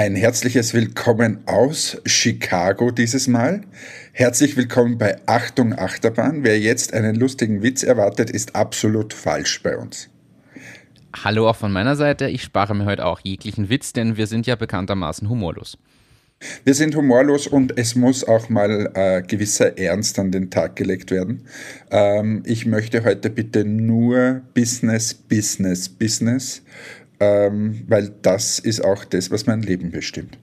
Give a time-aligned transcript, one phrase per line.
[0.00, 3.60] Ein herzliches Willkommen aus Chicago dieses Mal.
[4.14, 6.42] Herzlich willkommen bei Achtung Achterbahn.
[6.42, 10.08] Wer jetzt einen lustigen Witz erwartet, ist absolut falsch bei uns.
[11.22, 12.28] Hallo auch von meiner Seite.
[12.28, 15.76] Ich spare mir heute auch jeglichen Witz, denn wir sind ja bekanntermaßen humorlos.
[16.64, 21.10] Wir sind humorlos und es muss auch mal äh, gewisser Ernst an den Tag gelegt
[21.10, 21.44] werden.
[21.90, 26.62] Ähm, ich möchte heute bitte nur Business, Business, Business
[27.20, 30.38] ähm, weil das ist auch das, was mein Leben bestimmt.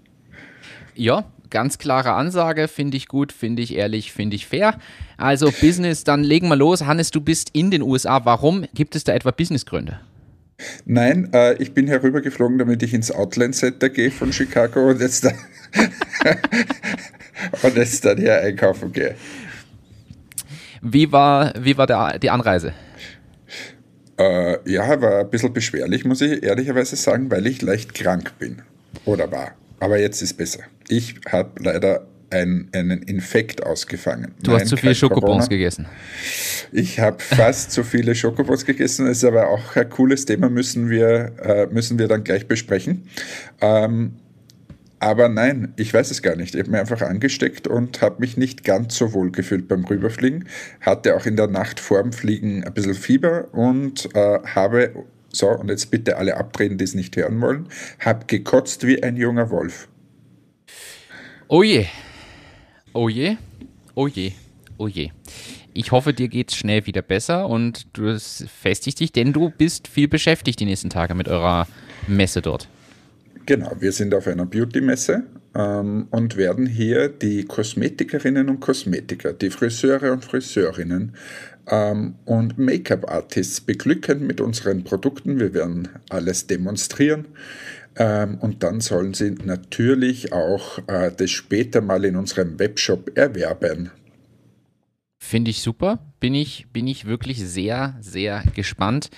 [0.95, 4.79] Ja, ganz klare Ansage, finde ich gut, finde ich ehrlich, finde ich fair.
[5.17, 6.85] Also Business, dann legen wir los.
[6.85, 8.25] Hannes, du bist in den USA.
[8.25, 8.65] Warum?
[8.73, 9.99] Gibt es da etwa Businessgründe?
[10.85, 15.25] Nein, äh, ich bin herübergeflogen, damit ich ins Outland Center gehe von Chicago und jetzt,
[15.25, 15.29] da
[17.61, 19.15] und jetzt dann hier einkaufen gehe.
[20.81, 22.73] Wie war, wie war der, die Anreise?
[24.17, 28.61] Äh, ja, war ein bisschen beschwerlich, muss ich ehrlicherweise sagen, weil ich leicht krank bin.
[29.05, 29.51] Oder war.
[29.79, 30.61] Aber jetzt ist besser.
[30.87, 34.33] Ich habe leider ein, einen Infekt ausgefangen.
[34.41, 35.85] Du Nein, hast zu viele Schokobons gegessen.
[36.71, 39.05] Ich habe fast zu viele Schokobons gegessen.
[39.05, 43.07] Das ist aber auch ein cooles Thema, müssen wir, äh, müssen wir dann gleich besprechen.
[43.61, 44.13] Ähm,
[44.99, 46.55] aber nein, ich weiß es gar nicht.
[46.55, 50.47] Ich habe mir einfach angesteckt und habe mich nicht ganz so wohl gefühlt beim Rüberfliegen.
[50.81, 55.69] Hatte auch in der Nacht vorm Fliegen ein bisschen Fieber und äh, habe, so, und
[55.69, 57.67] jetzt bitte alle abdrehen, die es nicht hören wollen,
[57.99, 59.87] habe gekotzt wie ein junger Wolf.
[61.47, 61.85] Oh je.
[62.93, 63.37] Oh je.
[63.93, 64.31] Oh je.
[64.77, 65.11] Oh je.
[65.73, 69.87] Ich hoffe, dir geht es schnell wieder besser und du festigst dich, denn du bist
[69.87, 71.67] viel beschäftigt die nächsten Tage mit eurer
[72.07, 72.67] Messe dort.
[73.47, 75.23] Genau, wir sind auf einer Beauty-Messe
[75.55, 81.13] ähm, und werden hier die Kosmetikerinnen und Kosmetiker, die Friseure und Friseurinnen
[81.65, 85.39] ähm, und Make-up-Artists beglücken mit unseren Produkten.
[85.39, 87.29] Wir werden alles demonstrieren.
[87.95, 93.91] Ähm, und dann sollen sie natürlich auch äh, das später mal in unserem Webshop erwerben.
[95.19, 95.99] Finde ich super.
[96.19, 99.09] Bin ich, bin ich wirklich sehr, sehr gespannt,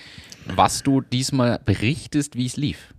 [0.55, 2.93] was du diesmal berichtest, wie es lief.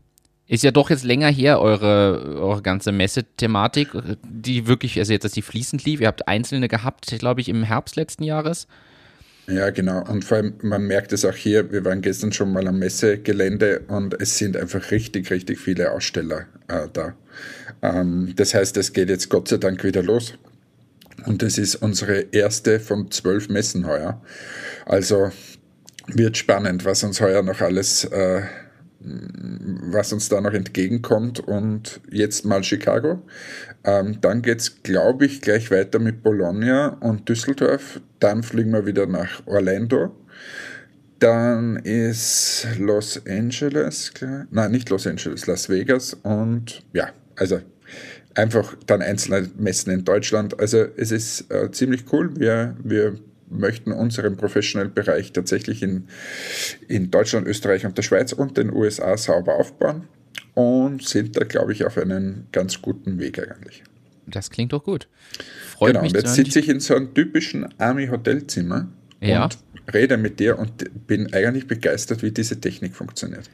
[0.51, 3.91] Ist ja doch jetzt länger her, eure, eure ganze Messethematik,
[4.29, 6.01] die wirklich, also jetzt, dass die fließend lief.
[6.01, 8.67] Ihr habt einzelne gehabt, glaube ich, im Herbst letzten Jahres.
[9.47, 10.03] Ja, genau.
[10.09, 13.83] Und vor allem, man merkt es auch hier, wir waren gestern schon mal am Messegelände
[13.87, 17.15] und es sind einfach richtig, richtig viele Aussteller äh, da.
[17.81, 20.35] Ähm, das heißt, es geht jetzt Gott sei Dank wieder los.
[21.27, 24.21] Und das ist unsere erste von zwölf Messen heuer.
[24.85, 25.31] Also
[26.09, 28.43] wird spannend, was uns heuer noch alles äh,
[29.01, 31.41] was uns da noch entgegenkommt.
[31.41, 33.23] Und jetzt mal Chicago.
[33.85, 38.01] Ähm, dann geht es, glaube ich, gleich weiter mit Bologna und Düsseldorf.
[38.19, 40.15] Dann fliegen wir wieder nach Orlando.
[41.19, 44.13] Dann ist Los Angeles,
[44.51, 46.15] nein, nicht Los Angeles, Las Vegas.
[46.23, 47.61] Und ja, also
[48.35, 50.59] einfach dann einzelne Messen in Deutschland.
[50.59, 52.31] Also es ist äh, ziemlich cool.
[52.39, 53.19] Wir, wir
[53.51, 56.09] möchten unseren Professional-Bereich tatsächlich in,
[56.89, 60.09] in Deutschland, Österreich und der Schweiz und den USA sauber aufbauen
[60.55, 63.83] und sind da, glaube ich, auf einem ganz guten Weg eigentlich.
[64.27, 65.09] Das klingt doch gut.
[65.67, 68.89] Freut genau, mich und jetzt sitze ich in so einem typischen Army-Hotelzimmer
[69.21, 69.45] ja.
[69.45, 69.59] und
[69.93, 73.51] rede mit dir und bin eigentlich begeistert, wie diese Technik funktioniert.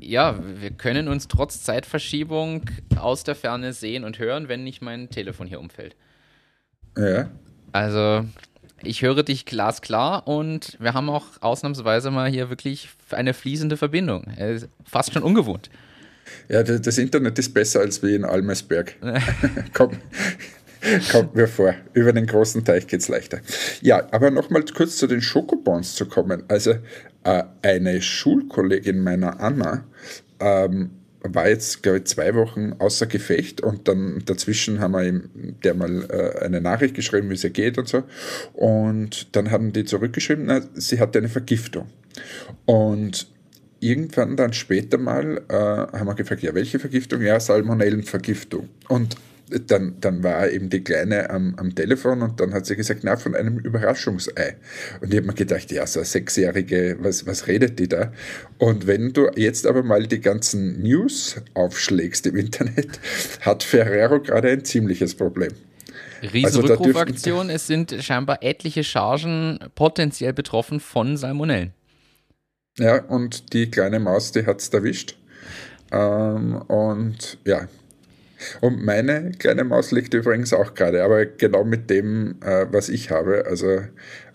[0.00, 2.62] Ja, wir können uns trotz Zeitverschiebung
[2.96, 5.94] aus der Ferne sehen und hören, wenn nicht mein Telefon hier umfällt.
[6.96, 7.30] Ja.
[7.72, 8.26] Also,
[8.82, 14.24] ich höre dich glasklar und wir haben auch ausnahmsweise mal hier wirklich eine fließende Verbindung.
[14.84, 15.70] Fast schon ungewohnt.
[16.48, 18.94] Ja, das Internet ist besser als wie in Almesberg.
[19.72, 19.96] kommt,
[21.10, 21.74] kommt mir vor.
[21.92, 23.40] Über den großen Teich geht es leichter.
[23.80, 26.44] Ja, aber nochmal kurz zu den Schokobons zu kommen.
[26.48, 26.76] Also
[27.24, 29.84] äh, eine Schulkollegin meiner Anna
[30.40, 30.90] ähm,
[31.22, 35.30] war jetzt, glaube ich, zwei Wochen außer Gefecht und dann dazwischen haben wir ihm
[35.62, 38.04] der mal äh, eine Nachricht geschrieben, wie es ihr geht und so.
[38.54, 41.86] Und dann haben die zurückgeschrieben, na, sie hatte eine Vergiftung.
[42.64, 43.26] Und
[43.80, 47.20] irgendwann dann später mal äh, haben wir gefragt, ja, welche Vergiftung?
[47.22, 48.68] Ja, Salmonellenvergiftung.
[48.88, 49.16] Und
[49.66, 53.16] dann, dann war eben die Kleine am, am Telefon und dann hat sie gesagt, na,
[53.16, 54.56] von einem Überraschungsei.
[55.00, 58.12] Und ich habe mir gedacht, ja, so eine Sechsjährige, was, was redet die da?
[58.58, 63.00] Und wenn du jetzt aber mal die ganzen News aufschlägst im Internet,
[63.40, 65.52] hat Ferrero gerade ein ziemliches Problem.
[66.22, 71.72] Riesenrückrufaktion, also es sind scheinbar etliche Chargen potenziell betroffen von Salmonellen.
[72.78, 75.16] Ja, und die kleine Maus, die hat es erwischt.
[75.92, 77.68] Ähm, und ja,
[78.60, 83.10] und meine kleine Maus liegt übrigens auch gerade, aber genau mit dem, äh, was ich
[83.10, 83.80] habe, also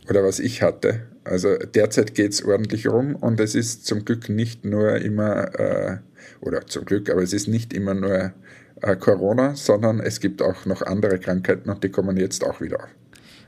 [0.10, 1.02] oder was ich hatte.
[1.24, 5.98] Also derzeit geht es ordentlich rum und es ist zum Glück nicht nur immer äh,
[6.42, 8.34] oder zum Glück, aber es ist nicht immer nur
[8.82, 12.84] äh, Corona, sondern es gibt auch noch andere Krankheiten und die kommen jetzt auch wieder
[12.84, 12.90] auf.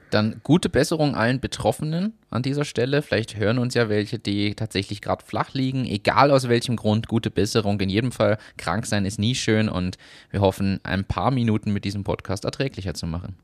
[0.10, 3.02] Dann gute Besserung allen Betroffenen an dieser Stelle.
[3.02, 5.86] Vielleicht hören uns ja welche, die tatsächlich gerade flach liegen.
[5.86, 7.80] Egal aus welchem Grund, gute Besserung.
[7.82, 9.98] In jedem Fall, krank sein ist nie schön und
[10.30, 13.36] wir hoffen, ein paar Minuten mit diesem Podcast erträglicher zu machen.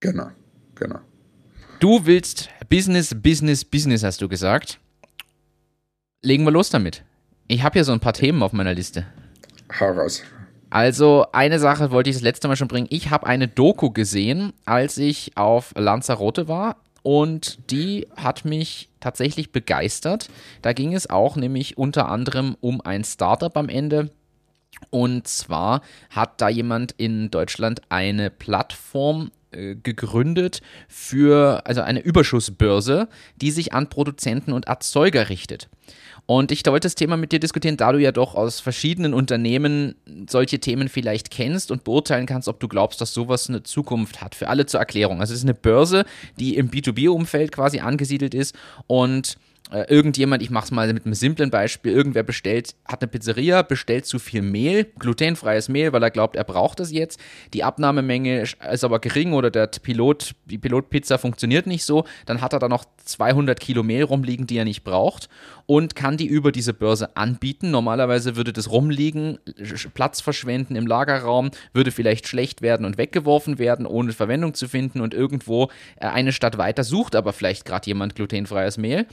[0.00, 0.28] Genau,
[0.76, 1.00] genau.
[1.80, 4.78] Du willst Business, Business, Business, hast du gesagt.
[6.22, 7.04] Legen wir los damit.
[7.48, 9.06] Ich habe hier so ein paar Themen auf meiner Liste.
[9.80, 10.22] Hau raus.
[10.70, 12.88] Also eine Sache wollte ich das letzte Mal schon bringen.
[12.90, 19.52] Ich habe eine Doku gesehen, als ich auf Lanzarote war und die hat mich tatsächlich
[19.52, 20.28] begeistert.
[20.62, 24.10] Da ging es auch nämlich unter anderem um ein Startup am Ende.
[24.90, 33.08] Und zwar hat da jemand in Deutschland eine Plattform äh, gegründet für also eine Überschussbörse,
[33.36, 35.68] die sich an Produzenten und Erzeuger richtet.
[36.26, 39.94] Und ich wollte das Thema mit dir diskutieren, da du ja doch aus verschiedenen Unternehmen
[40.28, 44.34] solche Themen vielleicht kennst und beurteilen kannst, ob du glaubst, dass sowas eine Zukunft hat.
[44.34, 45.20] Für alle zur Erklärung.
[45.20, 46.04] Also es ist eine Börse,
[46.38, 48.56] die im B2B-Umfeld quasi angesiedelt ist
[48.88, 49.38] und
[49.72, 53.62] äh, irgendjemand, ich mache es mal mit einem simplen Beispiel, irgendwer bestellt, hat eine Pizzeria,
[53.62, 57.20] bestellt zu viel Mehl, glutenfreies Mehl, weil er glaubt, er braucht es jetzt.
[57.52, 62.04] Die Abnahmemenge ist aber gering oder der Pilot, die Pilotpizza funktioniert nicht so.
[62.26, 65.28] Dann hat er da noch 200 Kilo Mehl rumliegen, die er nicht braucht
[65.66, 67.72] und kann die über diese Börse anbieten.
[67.72, 69.38] Normalerweise würde das rumliegen,
[69.94, 75.00] Platz verschwenden im Lagerraum, würde vielleicht schlecht werden und weggeworfen werden, ohne Verwendung zu finden
[75.00, 79.06] und irgendwo äh, eine Stadt weiter sucht aber vielleicht gerade jemand glutenfreies Mehl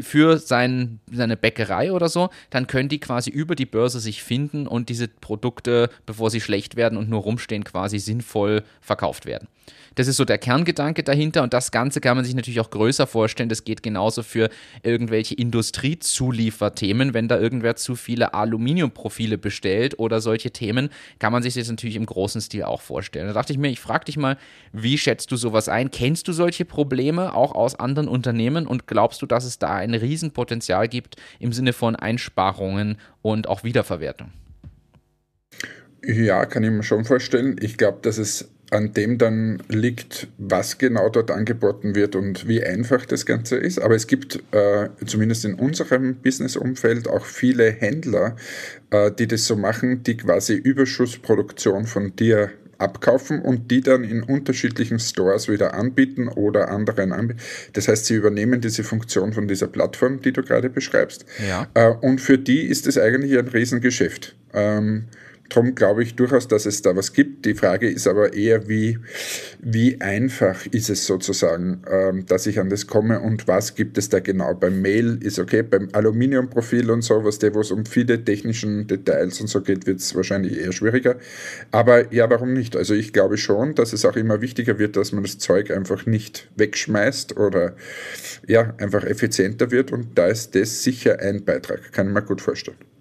[0.00, 4.66] für sein, seine Bäckerei oder so, dann können die quasi über die Börse sich finden
[4.66, 9.48] und diese Produkte, bevor sie schlecht werden und nur rumstehen, quasi sinnvoll verkauft werden.
[9.94, 13.06] Das ist so der Kerngedanke dahinter und das Ganze kann man sich natürlich auch größer
[13.06, 13.48] vorstellen.
[13.48, 14.50] Das geht genauso für
[14.82, 17.14] irgendwelche Industriezulieferthemen.
[17.14, 21.96] Wenn da irgendwer zu viele Aluminiumprofile bestellt oder solche Themen, kann man sich das natürlich
[21.96, 23.28] im großen Stil auch vorstellen.
[23.28, 24.36] Da dachte ich mir, ich frage dich mal,
[24.72, 25.90] wie schätzt du sowas ein?
[25.90, 29.94] Kennst du solche Probleme auch aus anderen Unternehmen und glaubst du, dass es da ein
[29.94, 34.32] Riesenpotenzial gibt im Sinne von Einsparungen und auch Wiederverwertung?
[36.06, 37.56] Ja, kann ich mir schon vorstellen.
[37.60, 42.62] Ich glaube, dass es an dem dann liegt, was genau dort angeboten wird und wie
[42.62, 43.80] einfach das Ganze ist.
[43.80, 48.36] Aber es gibt äh, zumindest in unserem Businessumfeld auch viele Händler,
[48.90, 54.22] äh, die das so machen, die quasi Überschussproduktion von dir abkaufen und die dann in
[54.22, 57.40] unterschiedlichen Stores wieder anbieten oder anderen anbieten.
[57.72, 61.24] Das heißt, sie übernehmen diese Funktion von dieser Plattform, die du gerade beschreibst.
[61.48, 61.68] Ja.
[61.74, 64.34] Äh, und für die ist es eigentlich ein Riesengeschäft.
[64.52, 65.04] Ähm,
[65.50, 67.44] Darum glaube ich durchaus, dass es da was gibt.
[67.44, 68.98] Die Frage ist aber eher, wie,
[69.60, 74.08] wie einfach ist es sozusagen, ähm, dass ich an das komme und was gibt es
[74.08, 74.54] da genau.
[74.54, 78.86] Beim Mail ist okay, beim Aluminiumprofil und so, was der, wo es um viele technischen
[78.86, 81.16] Details und so geht, wird es wahrscheinlich eher schwieriger.
[81.70, 82.74] Aber ja, warum nicht?
[82.74, 86.06] Also ich glaube schon, dass es auch immer wichtiger wird, dass man das Zeug einfach
[86.06, 87.76] nicht wegschmeißt oder
[88.46, 92.40] ja, einfach effizienter wird und da ist das sicher ein Beitrag, kann ich mir gut
[92.40, 92.93] vorstellen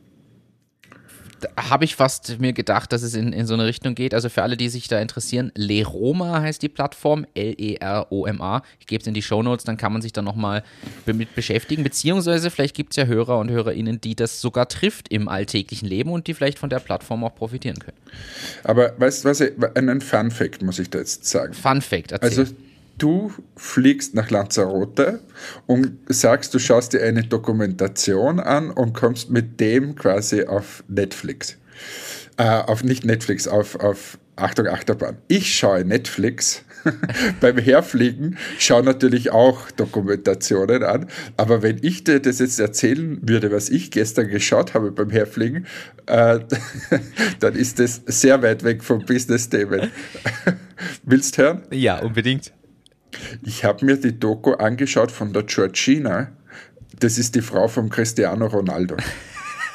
[1.57, 4.13] habe ich fast mir gedacht, dass es in, in so eine Richtung geht.
[4.13, 8.63] Also für alle, die sich da interessieren, Leroma heißt die Plattform, L-E-R-O-M-A.
[8.79, 10.63] Ich gebe es in die Shownotes, dann kann man sich da nochmal
[11.05, 11.83] mit beschäftigen.
[11.83, 16.11] Beziehungsweise vielleicht gibt es ja Hörer und Hörerinnen, die das sogar trifft im alltäglichen Leben
[16.11, 17.97] und die vielleicht von der Plattform auch profitieren können.
[18.63, 19.41] Aber weißt du was,
[19.75, 21.53] einen Fun Fact muss ich da jetzt sagen.
[21.53, 22.29] Fun Fact, erzähl.
[22.29, 22.53] Also
[23.03, 25.19] du fliegst nach Lanzarote
[25.67, 31.57] und sagst, du schaust dir eine Dokumentation an und kommst mit dem quasi auf Netflix.
[32.37, 35.17] Äh, auf nicht Netflix, auf, auf Achtung, Achterbahn.
[35.27, 36.63] Ich schaue Netflix.
[37.41, 41.07] Beim Herfliegen schaue natürlich auch Dokumentationen an.
[41.35, 45.65] Aber wenn ich dir das jetzt erzählen würde, was ich gestern geschaut habe beim Herfliegen,
[46.05, 46.39] äh,
[47.39, 49.91] dann ist das sehr weit weg vom Business-Themen.
[51.03, 51.61] Willst du hören?
[51.71, 52.53] Ja, unbedingt.
[53.43, 56.31] Ich habe mir die Doku angeschaut von der Georgina.
[56.99, 58.97] Das ist die Frau von Cristiano Ronaldo.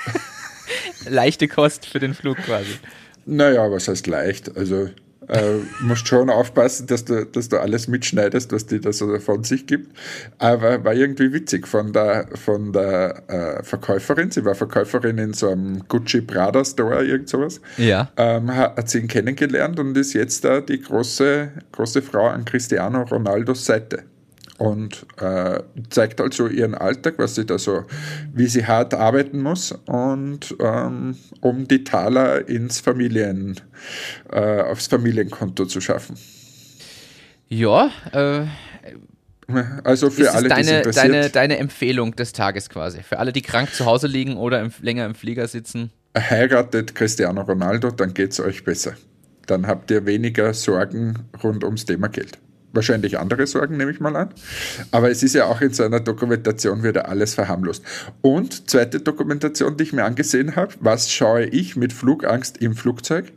[1.09, 2.78] Leichte Kost für den Flug quasi.
[3.26, 4.57] Naja, was heißt leicht?
[4.57, 4.88] Also
[5.28, 9.44] äh, musst schon aufpassen, dass du, dass du alles mitschneidest, was die da so von
[9.44, 9.97] sich gibt.
[10.38, 14.30] Aber war irgendwie witzig von der, von der äh, Verkäuferin.
[14.30, 17.61] Sie war Verkäuferin in so einem Gucci Prada Store, irgend sowas.
[17.76, 18.11] Ja.
[18.16, 23.02] Ähm, hat sie ihn kennengelernt und ist jetzt da die große, große Frau an Cristiano
[23.02, 24.04] Ronaldos Seite
[24.59, 27.85] und äh, zeigt also ihren Alltag, was sie da so,
[28.35, 33.61] wie sie hart arbeiten muss und ähm, um die Taler ins Familien,
[34.31, 36.17] äh, aufs Familienkonto zu schaffen.
[37.49, 38.47] Ja, äh,
[39.85, 41.15] Also für ist alle, deine, die es interessiert.
[41.15, 43.03] deine, deine Empfehlung des Tages quasi.
[43.03, 45.91] Für alle, die krank zu Hause liegen oder im, länger im Flieger sitzen.
[46.17, 48.93] Heiratet Cristiano Ronaldo, dann geht es euch besser.
[49.47, 52.38] Dann habt ihr weniger Sorgen rund ums Thema Geld.
[52.73, 54.29] Wahrscheinlich andere Sorgen, nehme ich mal an.
[54.91, 57.83] Aber es ist ja auch in seiner Dokumentation wieder alles verharmlost.
[58.21, 63.33] Und zweite Dokumentation, die ich mir angesehen habe, was schaue ich mit Flugangst im Flugzeug?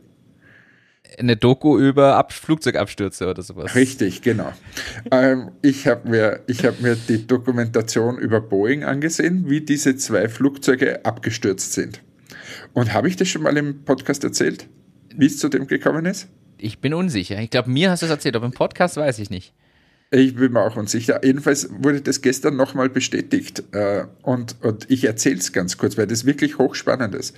[1.18, 3.74] Eine Doku über Ab Flugzeugabstürze oder sowas.
[3.74, 4.52] Richtig, genau.
[5.10, 10.28] ähm, ich habe mir, ich hab mir die Dokumentation über Boeing angesehen, wie diese zwei
[10.28, 12.02] Flugzeuge abgestürzt sind.
[12.72, 14.68] Und habe ich das schon mal im Podcast erzählt,
[15.16, 16.28] wie es zu dem gekommen ist?
[16.62, 17.40] Ich bin unsicher.
[17.40, 19.52] Ich glaube, mir hast du es erzählt, aber im Podcast weiß ich nicht.
[20.14, 21.24] Ich bin mir auch unsicher.
[21.24, 23.62] Jedenfalls wurde das gestern nochmal bestätigt.
[23.72, 27.34] Äh, und, und ich erzähle es ganz kurz, weil das wirklich hochspannend ist.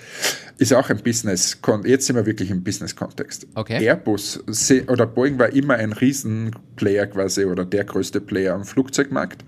[0.59, 3.47] Ist auch ein Business, jetzt sind wir wirklich im Business-Kontext.
[3.55, 3.87] Okay.
[3.87, 4.43] Airbus
[4.89, 9.45] oder Boeing war immer ein Riesenplayer quasi oder der größte Player am Flugzeugmarkt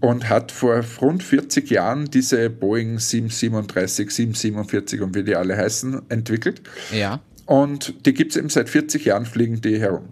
[0.00, 6.02] und hat vor rund 40 Jahren diese Boeing 737, 747 und wie die alle heißen,
[6.08, 6.62] entwickelt.
[6.90, 7.20] Ja.
[7.46, 10.08] Und die gibt es eben seit 40 Jahren, fliegen die herum.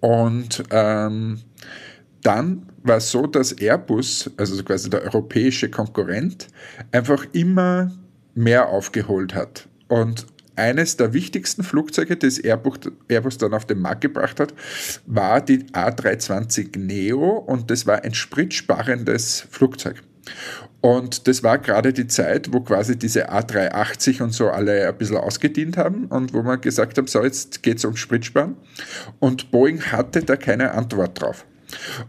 [0.00, 1.40] Und ähm,
[2.22, 6.48] dann war es so, dass Airbus, also quasi der europäische Konkurrent,
[6.90, 7.92] einfach immer
[8.34, 9.68] mehr aufgeholt hat.
[9.88, 14.54] Und eines der wichtigsten Flugzeuge, das Airbus dann auf den Markt gebracht hat,
[15.06, 20.02] war die A320 Neo und das war ein spritsparendes Flugzeug.
[20.80, 25.16] Und das war gerade die Zeit, wo quasi diese A380 und so alle ein bisschen
[25.16, 28.56] ausgedient haben und wo man gesagt haben, so jetzt geht es um Spritsparen.
[29.20, 31.46] Und Boeing hatte da keine Antwort drauf.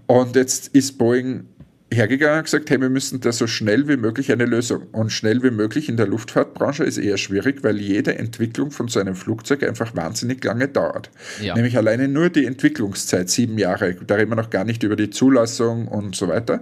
[0.08, 1.46] Und jetzt ist Boeing
[1.93, 4.88] hergegangen und gesagt, hey, wir müssen da so schnell wie möglich eine Lösung.
[4.91, 9.00] Und schnell wie möglich in der Luftfahrtbranche ist eher schwierig, weil jede Entwicklung von so
[9.00, 11.10] einem Flugzeug einfach wahnsinnig lange dauert.
[11.41, 11.55] Ja.
[11.55, 13.96] Nämlich alleine nur die Entwicklungszeit, sieben Jahre.
[13.96, 16.60] Da reden wir noch gar nicht über die Zulassung und so weiter.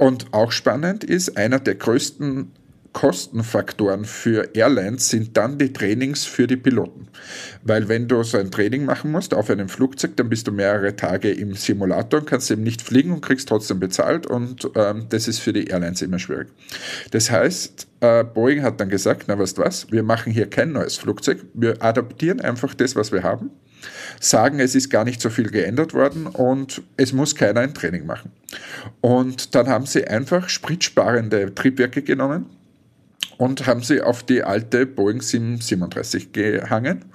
[0.00, 2.52] Und auch spannend ist, einer der größten
[2.94, 7.08] Kostenfaktoren für Airlines sind dann die Trainings für die Piloten.
[7.64, 10.96] Weil wenn du so ein Training machen musst auf einem Flugzeug, dann bist du mehrere
[10.96, 15.28] Tage im Simulator und kannst eben nicht fliegen und kriegst trotzdem bezahlt und ähm, das
[15.28, 16.48] ist für die Airlines immer schwierig.
[17.10, 20.96] Das heißt, äh, Boeing hat dann gesagt, na weißt was, wir machen hier kein neues
[20.96, 23.50] Flugzeug, wir adaptieren einfach das, was wir haben
[24.20, 28.06] sagen, es ist gar nicht so viel geändert worden und es muss keiner ein Training
[28.06, 28.32] machen.
[29.00, 32.46] Und dann haben sie einfach spritsparende Triebwerke genommen
[33.40, 37.06] und haben sie auf die alte Boeing 737 gehangen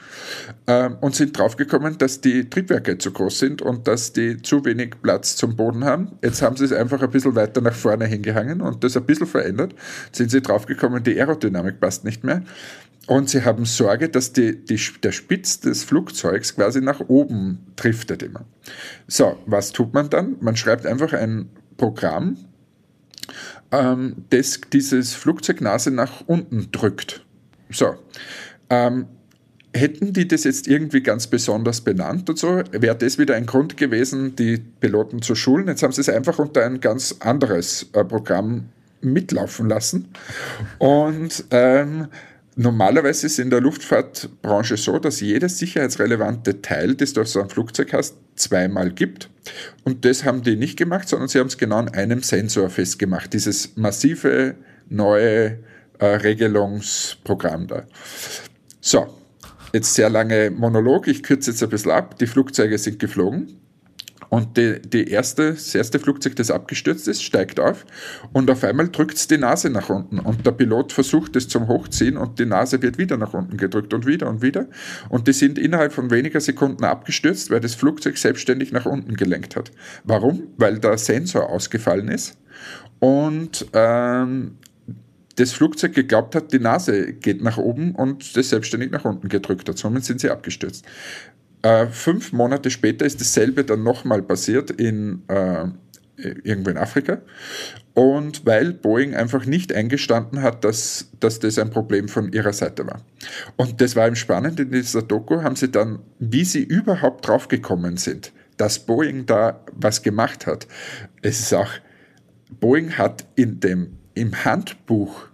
[0.66, 4.96] ähm, und sind draufgekommen, dass die Triebwerke zu groß sind und dass die zu wenig
[5.04, 6.18] Platz zum Boden haben.
[6.24, 9.28] Jetzt haben sie es einfach ein bisschen weiter nach vorne hingehangen und das ein bisschen
[9.28, 9.76] verändert.
[10.06, 12.42] Jetzt sind sie draufgekommen, die Aerodynamik passt nicht mehr.
[13.08, 18.24] Und sie haben Sorge, dass die, die, der Spitz des Flugzeugs quasi nach oben driftet
[18.24, 18.46] immer.
[19.08, 20.38] So, was tut man dann?
[20.40, 22.38] Man schreibt einfach ein Programm,
[23.72, 27.24] ähm, das dieses Flugzeugnase nach unten drückt.
[27.70, 27.96] So.
[28.70, 29.06] Ähm,
[29.76, 33.76] hätten die das jetzt irgendwie ganz besonders benannt und so, wäre das wieder ein Grund
[33.76, 35.68] gewesen, die Piloten zu schulen.
[35.68, 38.70] Jetzt haben sie es einfach unter ein ganz anderes äh, Programm
[39.02, 40.08] mitlaufen lassen.
[40.80, 42.08] Und ähm,
[42.58, 47.50] Normalerweise ist in der Luftfahrtbranche so, dass jedes sicherheitsrelevante Teil, das du auf so einem
[47.50, 49.30] Flugzeug hast, zweimal gibt.
[49.84, 53.34] Und das haben die nicht gemacht, sondern sie haben es genau an einem Sensor festgemacht.
[53.34, 54.56] Dieses massive
[54.90, 55.60] neue
[56.00, 57.84] äh, Regelungsprogramm da.
[58.80, 59.08] So,
[59.74, 61.08] jetzt sehr lange Monolog.
[61.08, 62.18] Ich kürze jetzt ein bisschen ab.
[62.20, 63.60] Die Flugzeuge sind geflogen.
[64.30, 67.86] Und die, die erste, das erste Flugzeug, das abgestürzt ist, steigt auf
[68.34, 70.20] und auf einmal drückt es die Nase nach unten.
[70.20, 73.94] Und der Pilot versucht es zum Hochziehen und die Nase wird wieder nach unten gedrückt
[73.94, 74.68] und wieder und wieder.
[75.10, 79.56] Und die sind innerhalb von weniger Sekunden abgestürzt, weil das Flugzeug selbstständig nach unten gelenkt
[79.56, 79.72] hat.
[80.04, 80.44] Warum?
[80.58, 82.38] Weil der Sensor ausgefallen ist
[83.00, 84.58] und ähm,
[85.36, 89.68] das Flugzeug geglaubt hat, die Nase geht nach oben und das selbstständig nach unten gedrückt
[89.68, 89.78] hat.
[89.78, 90.86] Somit sind sie abgestürzt.
[91.66, 95.66] Äh, fünf Monate später ist dasselbe dann nochmal passiert in äh,
[96.16, 97.22] irgendwo in Afrika.
[97.96, 102.86] Und weil Boeing einfach nicht eingestanden hat, dass, dass das ein Problem von ihrer Seite
[102.86, 103.02] war.
[103.56, 107.98] Und das war eben spannend in dieser Doku, haben sie dann, wie sie überhaupt draufgekommen
[107.98, 110.68] sind, dass Boeing da was gemacht hat.
[111.24, 111.72] Es ist auch,
[112.60, 115.30] Boeing hat in dem, im Handbuch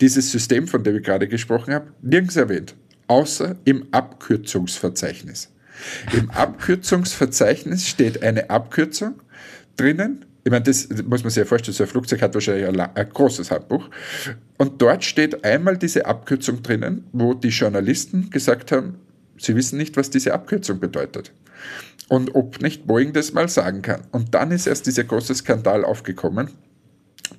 [0.00, 2.74] dieses System, von dem ich gerade gesprochen habe, nirgends erwähnt,
[3.06, 5.52] außer im Abkürzungsverzeichnis.
[6.12, 9.20] Im Abkürzungsverzeichnis steht eine Abkürzung
[9.76, 10.24] drinnen.
[10.44, 13.08] Ich meine, das muss man sich ja vorstellen, so ein Flugzeug hat wahrscheinlich ein, ein
[13.08, 13.88] großes Handbuch.
[14.56, 18.98] Und dort steht einmal diese Abkürzung drinnen, wo die Journalisten gesagt haben,
[19.36, 21.32] sie wissen nicht, was diese Abkürzung bedeutet.
[22.08, 24.02] und ob nicht Boeing das mal sagen kann.
[24.12, 26.50] Und dann ist erst dieser große Skandal aufgekommen.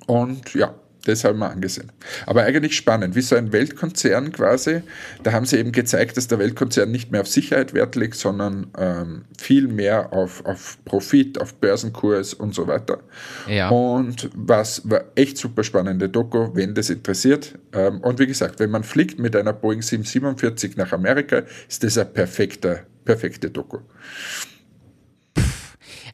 [0.06, 1.92] Und ja, das haben wir angesehen.
[2.26, 4.82] Aber eigentlich spannend, wie so ein Weltkonzern quasi.
[5.22, 8.68] Da haben sie eben gezeigt, dass der Weltkonzern nicht mehr auf Sicherheit Wert legt, sondern
[8.78, 13.00] ähm, viel mehr auf, auf Profit, auf Börsenkurs und so weiter.
[13.48, 13.70] Ja.
[13.70, 17.58] Und was war echt super spannende Doku, wenn das interessiert.
[17.72, 21.96] Ähm, und wie gesagt, wenn man fliegt mit einer Boeing 747 nach Amerika, ist das
[21.96, 23.78] eine perfekte, perfekte Doku.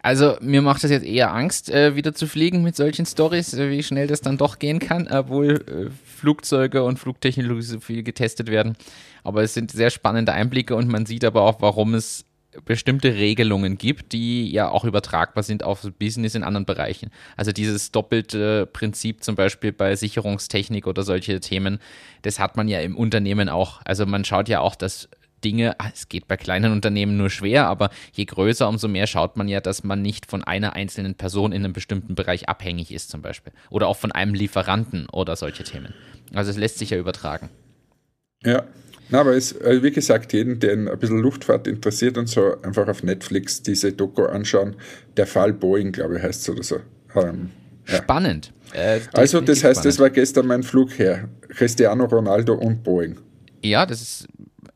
[0.06, 3.70] Also mir macht das jetzt eher Angst, äh, wieder zu fliegen mit solchen Stories, äh,
[3.70, 8.48] wie schnell das dann doch gehen kann, obwohl äh, Flugzeuge und Flugtechnologie so viel getestet
[8.48, 8.76] werden.
[9.24, 12.24] Aber es sind sehr spannende Einblicke und man sieht aber auch, warum es
[12.64, 17.10] bestimmte Regelungen gibt, die ja auch übertragbar sind auf Business in anderen Bereichen.
[17.36, 21.80] Also dieses doppelte Prinzip zum Beispiel bei Sicherungstechnik oder solche Themen,
[22.22, 23.80] das hat man ja im Unternehmen auch.
[23.84, 25.08] Also man schaut ja auch, dass
[25.44, 29.36] Dinge, ah, es geht bei kleinen Unternehmen nur schwer, aber je größer, umso mehr schaut
[29.36, 33.10] man ja, dass man nicht von einer einzelnen Person in einem bestimmten Bereich abhängig ist
[33.10, 33.52] zum Beispiel.
[33.70, 35.94] Oder auch von einem Lieferanten oder solche Themen.
[36.34, 37.50] Also es lässt sich ja übertragen.
[38.42, 38.64] Ja,
[39.08, 42.88] na, aber es, äh, wie gesagt, jeden, der ein bisschen Luftfahrt interessiert und so, einfach
[42.88, 44.76] auf Netflix diese Doku anschauen.
[45.16, 46.76] Der Fall Boeing, glaube ich, heißt es oder so.
[47.14, 47.50] Ähm,
[47.86, 47.98] ja.
[47.98, 48.52] Spannend.
[48.72, 49.86] Äh, also, das heißt, spannend.
[49.86, 51.28] das war gestern mein Flug her.
[51.48, 53.16] Cristiano Ronaldo und Boeing.
[53.62, 54.28] Ja, das ist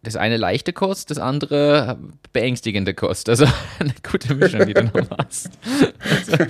[0.02, 1.98] das eine leichte Kost, das andere
[2.32, 3.28] beängstigende Kost.
[3.28, 3.46] Also
[3.78, 5.50] eine gute Mischung, die du noch hast.
[6.00, 6.44] Also,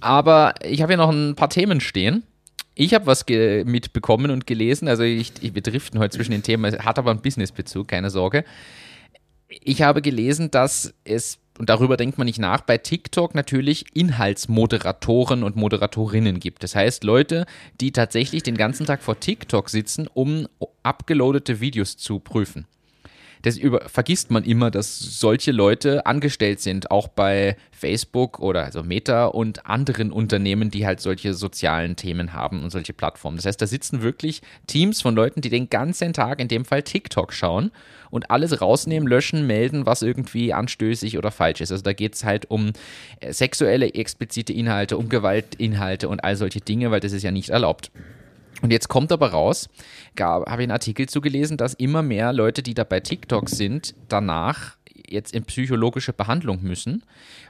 [0.00, 2.22] aber ich habe hier noch ein paar Themen stehen.
[2.74, 6.78] Ich habe was mitbekommen und gelesen, also ich, ich, wir driften heute zwischen den Themen,
[6.84, 8.44] hat aber einen Businessbezug, keine Sorge.
[9.48, 15.42] Ich habe gelesen, dass es und darüber denkt man nicht nach, bei TikTok natürlich Inhaltsmoderatoren
[15.42, 16.62] und Moderatorinnen gibt.
[16.62, 17.46] Das heißt, Leute,
[17.80, 20.48] die tatsächlich den ganzen Tag vor TikTok sitzen, um
[20.82, 22.66] abgeloadete Videos zu prüfen
[23.42, 28.82] das über, vergisst man immer, dass solche Leute angestellt sind, auch bei Facebook oder also
[28.82, 33.36] Meta und anderen Unternehmen, die halt solche sozialen Themen haben und solche Plattformen.
[33.36, 36.82] Das heißt, da sitzen wirklich Teams von Leuten, die den ganzen Tag, in dem Fall
[36.82, 37.70] TikTok schauen
[38.10, 41.70] und alles rausnehmen, löschen, melden, was irgendwie anstößig oder falsch ist.
[41.70, 42.72] Also da geht es halt um
[43.20, 47.50] äh, sexuelle, explizite Inhalte, um Gewaltinhalte und all solche Dinge, weil das ist ja nicht
[47.50, 47.90] erlaubt.
[48.62, 49.68] Und jetzt kommt aber raus,
[50.18, 54.77] habe ich einen Artikel zugelesen, dass immer mehr Leute, die da bei TikTok sind, danach
[55.10, 57.02] jetzt in psychologische Behandlung müssen,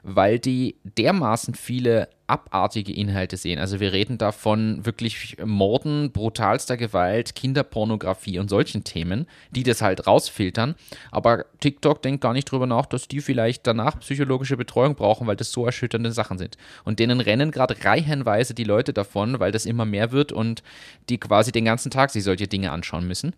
[0.02, 3.58] weil die dermaßen viele abartige Inhalte sehen.
[3.58, 9.80] Also wir reden da von wirklich Morden, brutalster Gewalt, Kinderpornografie und solchen Themen, die das
[9.80, 10.74] halt rausfiltern.
[11.10, 15.36] Aber TikTok denkt gar nicht drüber nach, dass die vielleicht danach psychologische Betreuung brauchen, weil
[15.36, 16.58] das so erschütternde Sachen sind.
[16.84, 20.62] Und denen rennen gerade reihenweise die Leute davon, weil das immer mehr wird und
[21.08, 23.32] die quasi den ganzen Tag sich solche Dinge anschauen müssen.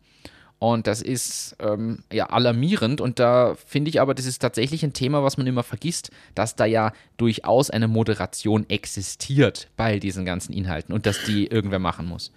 [0.61, 3.01] Und das ist ähm, ja alarmierend.
[3.01, 6.55] Und da finde ich aber, das ist tatsächlich ein Thema, was man immer vergisst, dass
[6.55, 12.07] da ja durchaus eine Moderation existiert bei diesen ganzen Inhalten und dass die irgendwer machen
[12.07, 12.31] muss.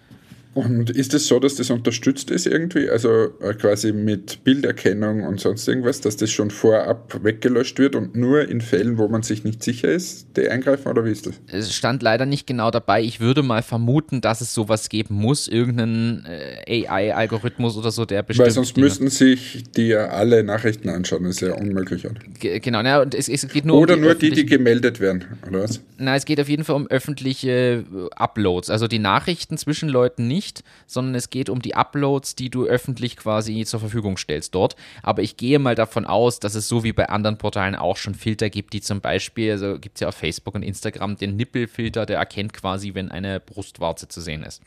[0.53, 2.89] Und ist es so, dass das unterstützt ist irgendwie?
[2.89, 3.09] Also
[3.41, 8.47] äh, quasi mit Bilderkennung und sonst irgendwas, dass das schon vorab weggelöscht wird und nur
[8.47, 11.35] in Fällen, wo man sich nicht sicher ist, die eingreifen oder wie ist das?
[11.47, 13.01] Es stand leider nicht genau dabei.
[13.01, 18.21] Ich würde mal vermuten, dass es sowas geben muss, irgendeinen äh, AI-Algorithmus oder so, der
[18.21, 18.45] bestimmt.
[18.45, 22.05] Weil sonst Dinge müssten sich die ja alle Nachrichten anschauen, das ist ja unmöglich.
[22.39, 24.99] G genau, na, und es, es geht nur Oder um die nur die, die gemeldet
[24.99, 25.81] werden, oder was?
[25.97, 30.27] Na, es geht auf jeden Fall um öffentliche äh, Uploads, also die Nachrichten zwischen Leuten
[30.27, 34.53] nicht nicht, sondern es geht um die Uploads, die du öffentlich quasi zur Verfügung stellst
[34.55, 34.75] dort.
[35.01, 38.15] Aber ich gehe mal davon aus, dass es so wie bei anderen Portalen auch schon
[38.15, 42.05] Filter gibt, die zum Beispiel, also gibt es ja auf Facebook und Instagram den Nippelfilter,
[42.05, 44.61] der erkennt quasi, wenn eine Brustwarze zu sehen ist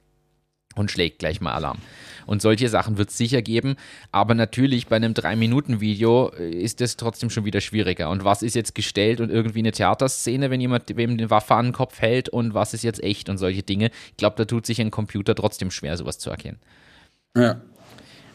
[0.76, 1.78] und schlägt gleich mal Alarm.
[2.26, 3.76] Und solche Sachen wird es sicher geben,
[4.12, 8.10] aber natürlich bei einem 3-Minuten-Video äh, ist das trotzdem schon wieder schwieriger.
[8.10, 11.66] Und was ist jetzt gestellt und irgendwie eine Theaterszene, wenn jemand wem den Waffe an
[11.66, 13.90] den Kopf hält und was ist jetzt echt und solche Dinge.
[14.10, 16.58] Ich glaube, da tut sich ein Computer trotzdem schwer, sowas zu erkennen.
[17.36, 17.60] Ja,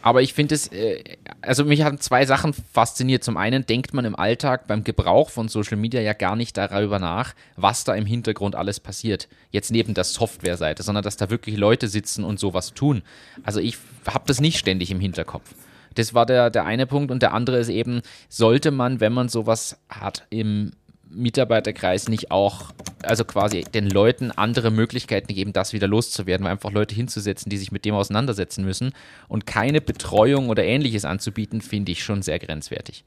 [0.02, 1.04] aber ich finde es, äh,
[1.42, 3.24] also mich haben zwei Sachen fasziniert.
[3.24, 7.00] Zum einen denkt man im Alltag beim Gebrauch von Social Media ja gar nicht darüber
[7.00, 9.28] nach, was da im Hintergrund alles passiert.
[9.52, 13.04] Jetzt neben der Softwareseite, sondern dass da wirklich Leute sitzen und sowas tun.
[13.44, 15.54] Also ich habe das nicht ständig im Hinterkopf.
[15.96, 17.12] Das war der, der eine Punkt.
[17.12, 20.72] Und der andere ist eben, sollte man, wenn man sowas hat, im
[21.10, 22.72] Mitarbeiterkreis nicht auch,
[23.04, 27.58] also quasi den Leuten andere Möglichkeiten geben, das wieder loszuwerden, weil einfach Leute hinzusetzen, die
[27.58, 28.94] sich mit dem auseinandersetzen müssen
[29.28, 33.04] und keine Betreuung oder ähnliches anzubieten, finde ich schon sehr grenzwertig.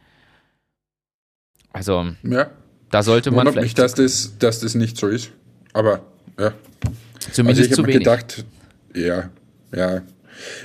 [1.73, 2.51] Also, ja.
[2.91, 3.67] da sollte man Wundert vielleicht.
[3.67, 5.31] Mich, dass das, dass das nicht so ist.
[5.73, 6.05] Aber,
[6.39, 6.55] ja.
[7.33, 8.45] Zumindest also ich habe gedacht,
[8.95, 9.31] ja,
[9.75, 10.03] ja.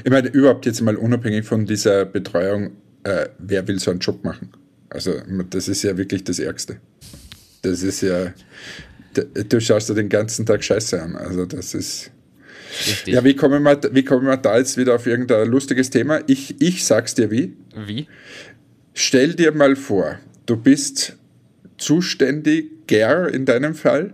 [0.04, 2.72] Ich meine, überhaupt jetzt mal unabhängig von dieser Betreuung,
[3.04, 4.52] äh, wer will so einen Job machen?
[4.90, 5.14] Also
[5.50, 6.78] das ist ja wirklich das Ärgste.
[7.62, 8.34] Das ist ja,
[9.14, 11.16] du schaust dir den ganzen Tag Scheiße an.
[11.16, 12.12] Also das ist.
[12.88, 13.14] Richtig.
[13.14, 16.22] Ja, wie kommen, wir, wie kommen wir da jetzt wieder auf irgendein lustiges Thema?
[16.28, 17.56] Ich, ich sag's dir wie.
[17.76, 18.08] Wie?
[18.94, 21.18] Stell dir mal vor, du bist
[21.78, 24.14] zuständiger in deinem Fall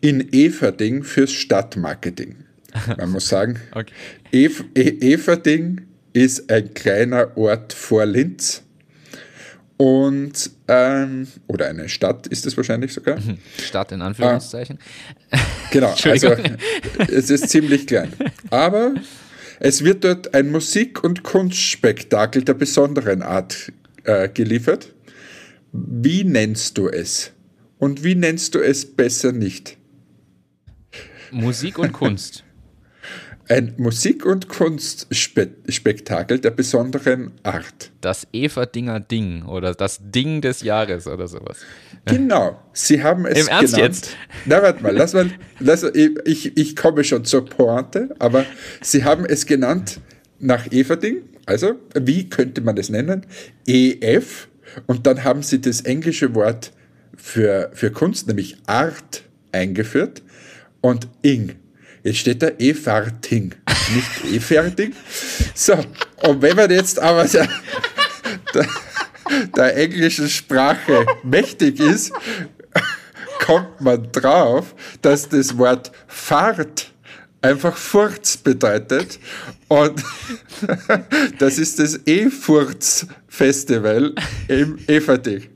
[0.00, 2.36] in Everding fürs Stadtmarketing.
[2.96, 3.92] Man muss sagen, okay.
[4.32, 8.62] Ev e Everding ist ein kleiner Ort vor Linz.
[9.78, 13.20] Und, ähm, oder eine Stadt ist es wahrscheinlich sogar.
[13.20, 13.38] Mhm.
[13.62, 14.78] Stadt in Anführungszeichen.
[15.30, 15.38] Ah,
[15.70, 16.28] genau, also
[17.08, 18.12] es ist ziemlich klein.
[18.50, 18.94] Aber
[19.60, 23.72] es wird dort ein Musik- und Kunstspektakel der besonderen Art
[24.04, 24.94] äh, geliefert.
[25.72, 27.32] Wie nennst du es?
[27.78, 29.76] Und wie nennst du es besser nicht?
[31.30, 32.44] Musik und Kunst.
[33.48, 37.92] Ein Musik- und Kunstspektakel der besonderen Art.
[38.00, 41.58] Das Eva-Dinger Ding oder das Ding des Jahres oder sowas.
[42.06, 43.94] Genau, sie haben es Im Ernst genannt.
[43.94, 44.16] jetzt?
[44.46, 45.30] Na, warte mal, lass mal,
[45.60, 48.44] lass, ich, ich komme schon zur Pointe, aber
[48.80, 50.00] sie haben es genannt
[50.40, 51.22] nach Eva-Ding.
[51.46, 53.26] Also, wie könnte man es nennen?
[53.66, 54.48] EF.
[54.86, 56.72] Und dann haben sie das englische Wort
[57.16, 60.22] für, für Kunst, nämlich Art, eingeführt
[60.80, 61.54] und Ing.
[62.06, 63.52] Jetzt steht da E-Farting,
[63.92, 64.94] nicht E-Fertig.
[65.54, 65.74] So,
[66.22, 67.48] und wenn man jetzt aber der,
[68.54, 68.68] der,
[69.56, 72.12] der englischen Sprache mächtig ist,
[73.44, 76.92] kommt man drauf, dass das Wort Fahrt
[77.42, 79.18] einfach Furz bedeutet.
[79.66, 80.00] Und
[81.40, 84.14] das ist das E-Furz-Festival
[84.46, 85.48] im Everding.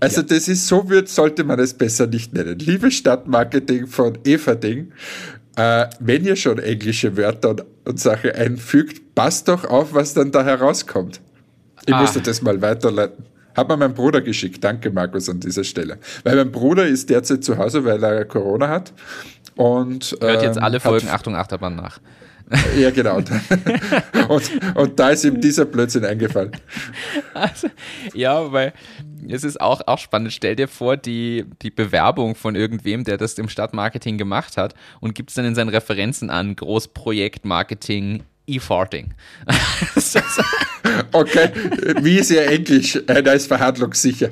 [0.00, 0.26] Also ja.
[0.28, 2.58] das ist so wird, sollte man es besser nicht nennen.
[2.58, 4.92] Liebe Stadtmarketing von Everding,
[5.56, 10.32] äh, wenn ihr schon englische Wörter und, und Sachen einfügt, passt doch auf, was dann
[10.32, 11.20] da herauskommt.
[11.86, 12.00] Ich ah.
[12.00, 13.24] musste das mal weiterleiten.
[13.54, 14.64] Hat mir mein Bruder geschickt.
[14.64, 15.98] Danke, Markus, an dieser Stelle.
[16.24, 18.92] Weil mein Bruder ist derzeit zu Hause, weil er Corona hat.
[19.54, 22.00] Und, Hört jetzt ähm, alle Folgen Achtung Achterbahn nach.
[22.76, 23.16] Ja, genau.
[24.28, 26.52] und, und da ist ihm dieser Blödsinn eingefallen.
[27.32, 27.68] Also,
[28.12, 28.72] ja, weil
[29.28, 30.32] es ist auch, auch spannend.
[30.32, 35.14] Stell dir vor, die, die Bewerbung von irgendwem, der das im Stadtmarketing gemacht hat und
[35.14, 39.14] gibt es dann in seinen Referenzen an Großprojekt Marketing E-Farting.
[41.12, 41.50] okay,
[42.02, 42.96] wie ist Ihr Englisch?
[43.06, 44.30] Äh, da ist verhandlungssicher.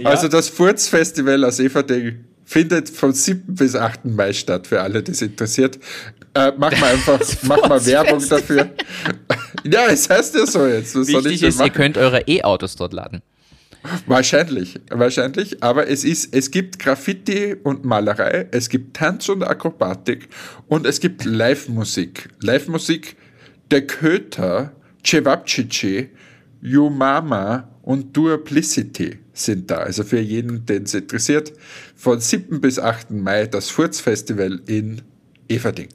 [0.00, 0.10] ja.
[0.10, 3.54] Also das Furzfestival aus Everding findet vom 7.
[3.54, 4.06] bis 8.
[4.06, 5.78] Mai statt, für alle, die es interessiert.
[6.34, 8.70] Äh, mach mal einfach, mach mal Werbung dafür.
[9.64, 10.96] ja, es heißt ja so jetzt.
[10.96, 11.68] Was Wichtig ist, machen?
[11.68, 13.22] ihr könnt eure E-Autos dort laden.
[14.06, 15.62] Wahrscheinlich, wahrscheinlich.
[15.62, 20.28] Aber es ist, es gibt Graffiti und Malerei, es gibt Tanz und Akrobatik
[20.66, 22.30] und es gibt Live-Musik.
[22.40, 23.14] Live-Musik,
[23.70, 24.72] der Köter,
[25.06, 26.08] Cevapcici,
[26.60, 29.78] Yumama und Duaplicity sind da.
[29.78, 31.52] Also für jeden, den es interessiert,
[31.96, 32.60] von 7.
[32.60, 33.10] bis 8.
[33.10, 35.02] Mai das Furzfestival in
[35.48, 35.88] Everding.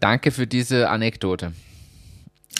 [0.00, 1.52] Danke für diese Anekdote.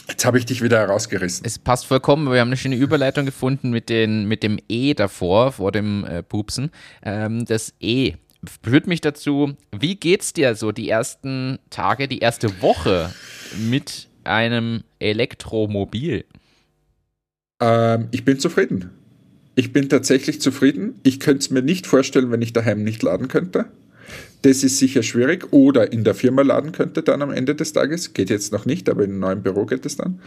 [0.09, 1.47] Jetzt habe ich dich wieder herausgerissen.
[1.47, 2.31] Es passt vollkommen.
[2.31, 6.23] Wir haben eine schöne Überleitung gefunden mit, den, mit dem E davor, vor dem äh,
[6.23, 6.71] Pupsen.
[7.03, 8.15] Ähm, das E
[8.63, 13.13] führt mich dazu, wie geht's dir so die ersten Tage, die erste Woche
[13.59, 16.25] mit einem Elektromobil?
[17.61, 18.91] Ähm, ich bin zufrieden.
[19.55, 20.99] Ich bin tatsächlich zufrieden.
[21.03, 23.67] Ich könnte es mir nicht vorstellen, wenn ich daheim nicht laden könnte.
[24.43, 25.53] Das ist sicher schwierig.
[25.53, 28.13] Oder in der Firma laden könnte dann am Ende des Tages.
[28.13, 30.21] Geht jetzt noch nicht, aber in einem neuen Büro geht es dann.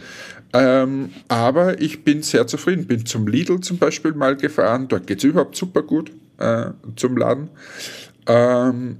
[0.52, 2.86] Ähm, aber ich bin sehr zufrieden.
[2.86, 4.88] Bin zum Lidl zum Beispiel mal gefahren.
[4.88, 7.50] Dort geht es überhaupt super gut äh, zum Laden.
[8.26, 8.96] Ähm,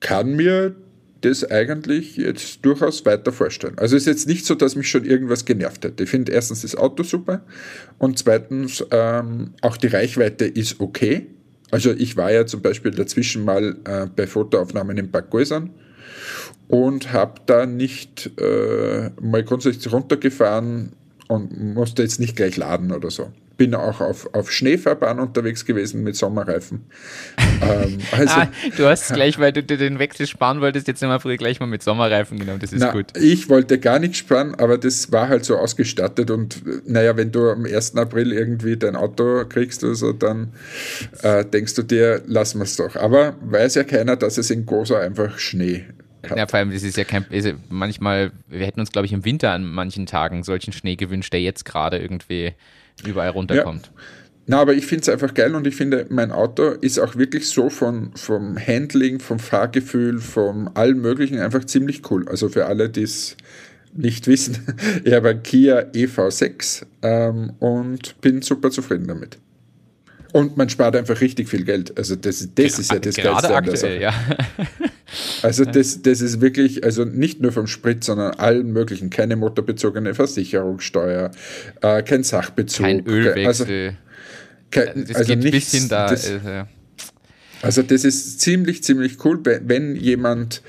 [0.00, 0.74] kann mir
[1.20, 3.78] das eigentlich jetzt durchaus weiter vorstellen.
[3.78, 6.04] Also es ist jetzt nicht so, dass mich schon irgendwas genervt hätte.
[6.04, 7.42] Ich finde erstens das Auto super
[7.98, 11.26] und zweitens ähm, auch die Reichweite ist okay.
[11.70, 15.70] Also ich war ja zum Beispiel dazwischen mal äh, bei Fotoaufnahmen in Bad Gäusern
[16.68, 20.92] und habe da nicht äh, mal grundsätzlich runtergefahren
[21.28, 26.02] und musste jetzt nicht gleich laden oder so bin auch auf, auf Schneefahrbahn unterwegs gewesen
[26.02, 26.86] mit Sommerreifen.
[27.60, 31.20] ähm, also, ah, du hast gleich, weil du dir den Wechsel sparen wolltest, jetzt immer
[31.20, 32.58] früher gleich mal mit Sommerreifen genommen.
[32.58, 33.14] Das ist na, gut.
[33.18, 37.50] Ich wollte gar nichts sparen, aber das war halt so ausgestattet und naja, wenn du
[37.50, 37.96] am 1.
[37.96, 40.54] April irgendwie dein Auto kriegst oder so, dann
[41.20, 42.96] äh, denkst du dir, lassen wir es doch.
[42.96, 45.84] Aber weiß ja keiner, dass es in Gosa einfach Schnee
[46.26, 46.38] hat.
[46.38, 49.26] Ja, vor allem, das ist ja kein, ist manchmal, wir hätten uns, glaube ich, im
[49.26, 52.54] Winter an manchen Tagen solchen Schnee gewünscht, der jetzt gerade irgendwie
[53.06, 53.86] überall runterkommt.
[53.86, 54.02] Ja.
[54.46, 57.48] Na, aber ich finde es einfach geil und ich finde, mein Auto ist auch wirklich
[57.48, 62.28] so von, vom Handling, vom Fahrgefühl, vom allem Möglichen einfach ziemlich cool.
[62.28, 63.36] Also für alle, die es
[63.94, 64.58] nicht wissen,
[65.04, 69.38] ich habe einen Kia EV6 ähm, und bin super zufrieden damit.
[70.32, 71.96] Und man spart einfach richtig viel Geld.
[71.98, 74.14] Also das, das ist ja das Gerade Geilste aktuell, ja.
[75.42, 79.10] Also das, das ist wirklich, also nicht nur vom Sprit, sondern allen möglichen.
[79.10, 81.32] Keine motorbezogene Versicherungssteuer,
[81.82, 82.86] äh, kein Sachbezug.
[82.86, 83.96] Kein Also, Ölwechsel.
[84.70, 86.08] kein, Das also geht nichts, bis hin da.
[86.08, 86.64] das, äh,
[87.62, 89.40] also das ist ziemlich, ziemlich cool.
[89.44, 90.62] Wenn jemand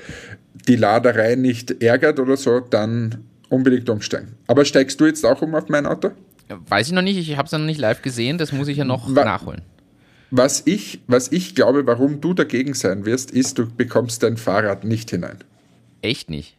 [0.66, 4.34] die Laderei nicht ärgert oder so, dann unbedingt umsteigen.
[4.46, 6.10] Aber steigst du jetzt auch um auf mein Auto?
[6.68, 8.84] Weiß ich noch nicht, ich habe es noch nicht live gesehen, das muss ich ja
[8.84, 9.62] noch Wa- nachholen.
[10.30, 14.84] Was ich, was ich glaube, warum du dagegen sein wirst, ist, du bekommst dein Fahrrad
[14.84, 15.38] nicht hinein.
[16.00, 16.56] Echt nicht.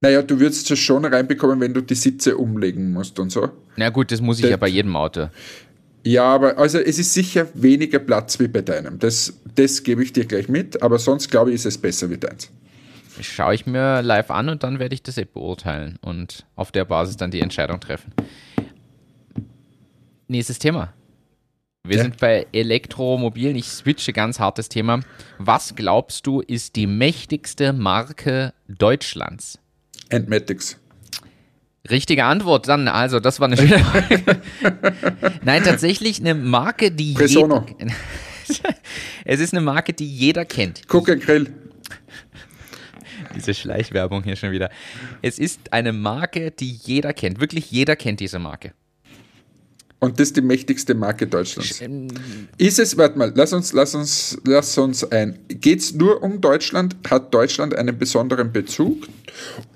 [0.00, 3.50] Naja, du würdest es schon reinbekommen, wenn du die Sitze umlegen musst und so.
[3.76, 5.28] Na gut, das muss ich Das- ja bei jedem Auto.
[6.04, 8.98] Ja, aber also es ist sicher weniger Platz wie bei deinem.
[9.00, 12.16] Das, das gebe ich dir gleich mit, aber sonst glaube ich, ist es besser wie
[12.16, 12.50] deins.
[13.20, 16.84] Schaue ich mir live an und dann werde ich das eh beurteilen und auf der
[16.84, 18.12] Basis dann die Entscheidung treffen.
[20.28, 20.92] Nächstes Thema.
[21.84, 22.02] Wir Ja.
[22.02, 23.56] sind bei Elektromobilen.
[23.56, 25.00] Ich switche ganz hartes Thema.
[25.38, 29.58] Was glaubst du, ist die mächtigste Marke Deutschlands?
[30.10, 30.78] Entmatics.
[31.88, 32.88] Richtige Antwort dann.
[32.88, 34.22] Also, das war eine schöne Frage.
[35.42, 37.64] Nein, tatsächlich eine Marke, die Presono.
[37.78, 37.92] jeder,
[39.24, 40.86] Es ist eine Marke, die jeder kennt.
[40.88, 41.52] Guck, ein Grill.
[43.34, 44.70] Diese Schleichwerbung hier schon wieder.
[45.22, 47.40] Es ist eine Marke, die jeder kennt.
[47.40, 48.72] Wirklich jeder kennt diese Marke.
[50.00, 51.80] Und das ist die mächtigste Marke Deutschlands.
[51.80, 52.06] Ähm,
[52.56, 55.40] Ist es, warte mal, lass uns, lass uns, lass uns ein.
[55.48, 56.94] Geht es nur um Deutschland?
[57.10, 59.08] Hat Deutschland einen besonderen Bezug?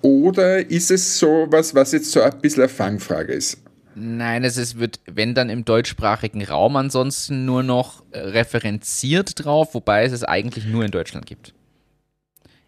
[0.01, 3.59] Oder ist es so was, was jetzt so ein bisschen eine Fangfrage ist?
[3.95, 9.75] Nein, es ist, wird, wenn dann im deutschsprachigen Raum ansonsten nur noch äh, referenziert drauf,
[9.75, 11.53] wobei es es eigentlich nur in Deutschland gibt.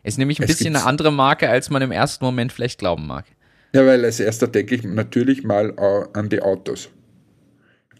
[0.02, 2.52] Es ist nämlich ein Es bisschen gibt's- eine andere Marke, als man im ersten Moment
[2.52, 3.24] vielleicht glauben mag.
[3.72, 6.88] Ja, weil als erster denke ich natürlich mal au- an die Autos.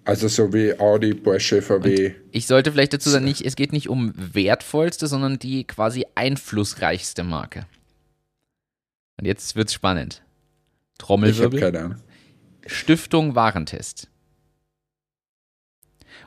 [0.05, 2.15] Also so wie Audi, Porsche, VW.
[2.31, 7.23] Ich sollte vielleicht dazu sagen, nicht, es geht nicht um wertvollste, sondern die quasi einflussreichste
[7.23, 7.67] Marke.
[9.19, 10.15] Und jetzt wird's spannend.
[10.15, 11.61] ich habe Trommelwirbel.
[11.61, 11.99] keine Ahnung.
[12.67, 14.09] Stiftung Warentest.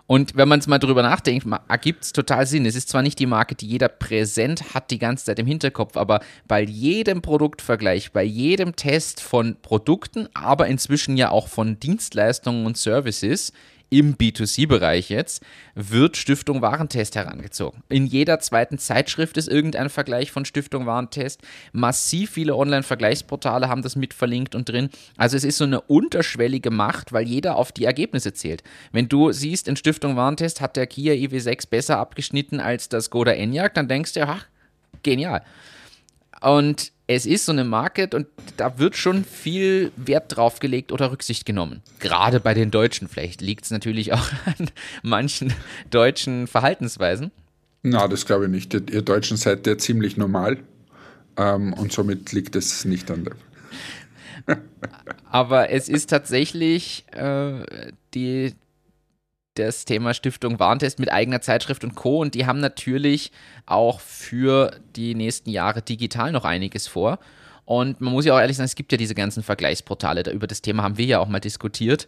[0.06, 2.66] Und wenn man es mal drüber nachdenkt, ergibt es total Sinn.
[2.66, 5.98] Es ist zwar nicht die Marke, die jeder präsent hat die ganze Zeit im Hinterkopf,
[5.98, 12.66] aber bei jedem Produktvergleich, bei jedem Test von Produkten, aber inzwischen ja auch von Dienstleistungen
[12.66, 13.52] und Services
[13.90, 15.44] im B2C-Bereich jetzt,
[15.76, 17.84] wird Stiftung Warentest herangezogen.
[17.90, 21.42] In jeder zweiten Zeitschrift ist irgendein Vergleich von Stiftung Warentest.
[21.72, 24.90] Massiv viele Online-Vergleichsportale haben das mit verlinkt und drin.
[25.16, 28.64] Also es ist so eine unterschwellige Macht, weil jeder auf die Ergebnisse zählt.
[28.92, 33.32] Wenn du siehst, in Stiftung Warentest hat der Kia EV6 besser abgeschnitten als das Skoda
[33.32, 34.46] Enyaq, dann denkst du, ach,
[35.04, 35.44] genial.
[36.42, 41.12] Und es ist so eine Market und da wird schon viel Wert drauf gelegt oder
[41.12, 41.82] Rücksicht genommen.
[42.00, 43.08] Gerade bei den Deutschen.
[43.08, 44.70] Vielleicht liegt es natürlich auch an
[45.04, 45.54] manchen
[45.90, 47.32] deutschen Verhaltensweisen.
[47.82, 48.74] Na, das glaube ich nicht.
[48.74, 50.58] Ihr, Deutschen seid ja ziemlich normal.
[51.38, 53.36] Ähm, und somit liegt es nicht an dem.
[55.32, 58.54] Aber es ist tatsächlich äh, die,
[59.58, 62.22] das Thema Stiftung Warentest mit eigener Zeitschrift und Co.
[62.22, 63.32] Und die haben natürlich
[63.66, 67.20] auch für die nächsten Jahre digital noch einiges vor.
[67.68, 70.48] Und man muss ja auch ehrlich sagen, es gibt ja diese ganzen Vergleichsportale, da über
[70.48, 72.08] das Thema haben wir ja auch mal diskutiert.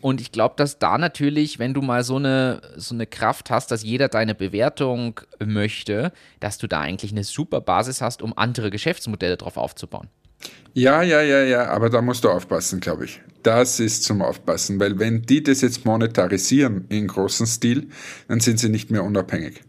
[0.00, 3.70] Und ich glaube, dass da natürlich, wenn du mal so eine, so eine Kraft hast,
[3.70, 8.70] dass jeder deine Bewertung möchte, dass du da eigentlich eine super Basis hast, um andere
[8.70, 10.08] Geschäftsmodelle drauf aufzubauen.
[10.74, 13.20] Ja, ja, ja, ja, aber da musst du aufpassen, glaube ich.
[13.42, 17.88] Das ist zum Aufpassen, weil wenn die das jetzt monetarisieren in großem Stil,
[18.28, 19.62] dann sind sie nicht mehr unabhängig.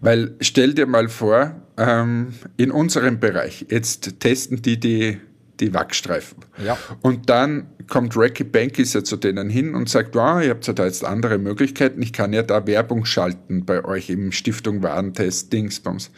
[0.00, 5.18] Weil stell dir mal vor, ähm, in unserem Bereich, jetzt testen die die,
[5.60, 6.38] die Wachstreifen.
[6.64, 6.76] Ja.
[7.02, 10.72] Und dann kommt Racky Bankis ja zu denen hin und sagt, wow, ihr habt ja
[10.72, 15.52] da jetzt andere Möglichkeiten, ich kann ja da Werbung schalten bei euch im Stiftung Warentest
[15.52, 16.10] Dingsbums.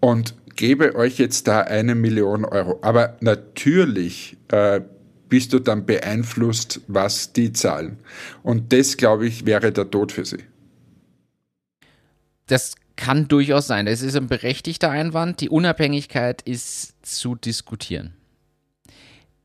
[0.00, 2.80] Und gebe euch jetzt da eine Million Euro.
[2.82, 4.82] Aber natürlich äh,
[5.30, 7.96] bist du dann beeinflusst, was die zahlen.
[8.42, 10.44] Und das, glaube ich, wäre der Tod für sie.
[12.46, 13.86] Das kann durchaus sein.
[13.86, 15.40] Das ist ein berechtigter Einwand.
[15.40, 18.12] Die Unabhängigkeit ist zu diskutieren.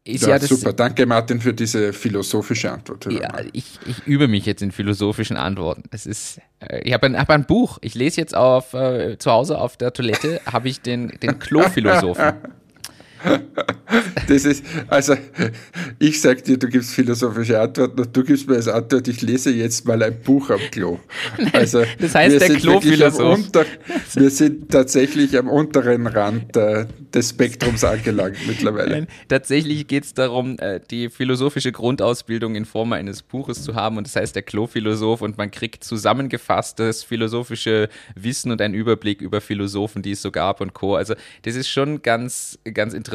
[0.08, 0.72] Ist Ja, ja, super.
[0.72, 3.12] Danke, Martin, für diese philosophische Antwort.
[3.12, 5.84] Ja, ich, ich übe mich jetzt in philosophischen Antworten.
[5.89, 7.80] Es ist, äh, ich habe ein, hab ein Buch.
[7.82, 12.34] Ich lese jetzt auf äh, zu Hause auf der Toilette habe ich den den Klophilosophen.
[14.28, 15.16] Das ist, also
[16.00, 19.52] ich sag dir, du gibst philosophische Antworten und du gibst mir als Antwort, ich lese
[19.52, 21.00] jetzt mal ein Buch am Klo.
[21.54, 23.40] Also das heißt der Klophilosoph.
[24.16, 28.90] Wir sind tatsächlich am unteren Rand äh, des Spektrums angelangt mittlerweile.
[28.90, 33.98] Nein, tatsächlich geht es darum, äh, die philosophische Grundausbildung in Form eines Buches zu haben
[33.98, 39.42] und das heißt der Klophilosoph und man kriegt zusammengefasstes philosophische Wissen und einen Überblick über
[39.42, 40.96] Philosophen, die es so gab und Co.
[40.96, 43.14] Also das ist schon ganz, ganz interessant.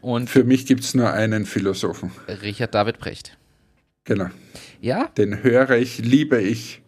[0.00, 2.10] Und Für mich gibt es nur einen Philosophen.
[2.42, 3.36] Richard David Brecht.
[4.04, 4.26] Genau.
[4.80, 5.08] Ja?
[5.16, 6.82] Den höre ich, liebe ich.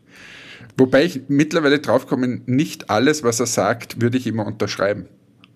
[0.77, 5.07] Wobei ich mittlerweile draufkomme, nicht alles, was er sagt, würde ich immer unterschreiben.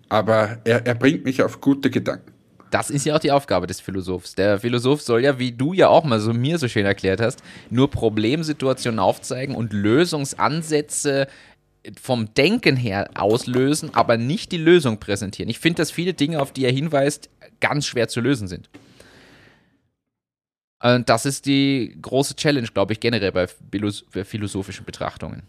[0.08, 2.32] Aber er, er bringt mich auf gute Gedanken.
[2.70, 4.34] Das ist ja auch die Aufgabe des Philosophs.
[4.34, 7.42] Der Philosoph soll ja, wie du ja auch mal so mir so schön erklärt hast,
[7.70, 11.28] nur Problemsituationen aufzeigen und Lösungsansätze
[12.00, 15.48] vom Denken her auslösen, aber nicht die Lösung präsentieren.
[15.48, 18.68] Ich finde, dass viele Dinge, auf die er hinweist, ganz schwer zu lösen sind.
[20.82, 23.46] Und das ist die große Challenge, glaube ich, generell bei
[24.24, 25.42] philosophischen Betrachtungen.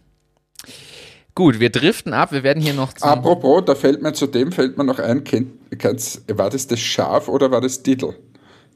[1.35, 2.93] Gut, wir driften ab, wir werden hier noch.
[3.01, 5.23] Apropos, da fällt mir zu dem fällt mir noch ein,
[6.29, 8.15] war das das Schaf oder war das Diddle?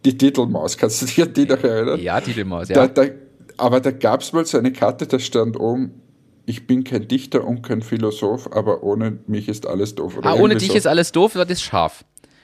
[0.05, 1.99] Die Diddlemaus, kannst du dich an die noch erinnern?
[1.99, 2.87] Ja, Diddlemaus, ja.
[2.87, 3.11] Da, da,
[3.57, 6.00] aber da gab es mal so eine Karte, da stand oben,
[6.45, 10.17] ich bin kein Dichter und kein Philosoph, aber ohne mich ist alles doof.
[10.17, 10.77] Oder ah, ohne dich so.
[10.77, 12.03] ist alles doof, das Schaf.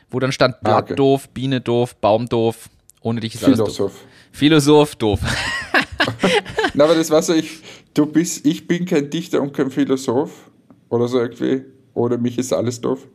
[0.09, 0.95] Wo dann stand Blatt ah, okay.
[0.95, 2.69] doof, Biene doof, Baum doof,
[3.01, 3.65] ohne dich ist Philosoph.
[3.65, 4.05] alles doof.
[4.31, 5.19] Philosoph doof.
[6.73, 7.59] Na, aber das war so, ich,
[7.93, 10.49] du bist, ich bin kein Dichter und kein Philosoph.
[10.89, 11.65] Oder so irgendwie.
[11.93, 13.07] Ohne mich ist alles doof.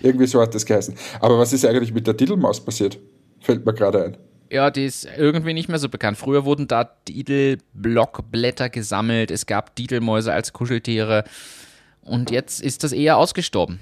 [0.00, 0.94] Irgendwie so hat das geheißen.
[1.20, 2.98] Aber was ist eigentlich mit der Diddlemaus passiert?
[3.40, 4.16] Fällt mir gerade ein.
[4.54, 6.16] Ja, die ist irgendwie nicht mehr so bekannt.
[6.16, 9.32] Früher wurden da Diddle-Blockblätter gesammelt.
[9.32, 11.24] Es gab Diddlemäuse als Kuscheltiere.
[12.02, 13.80] Und jetzt ist das eher ausgestorben.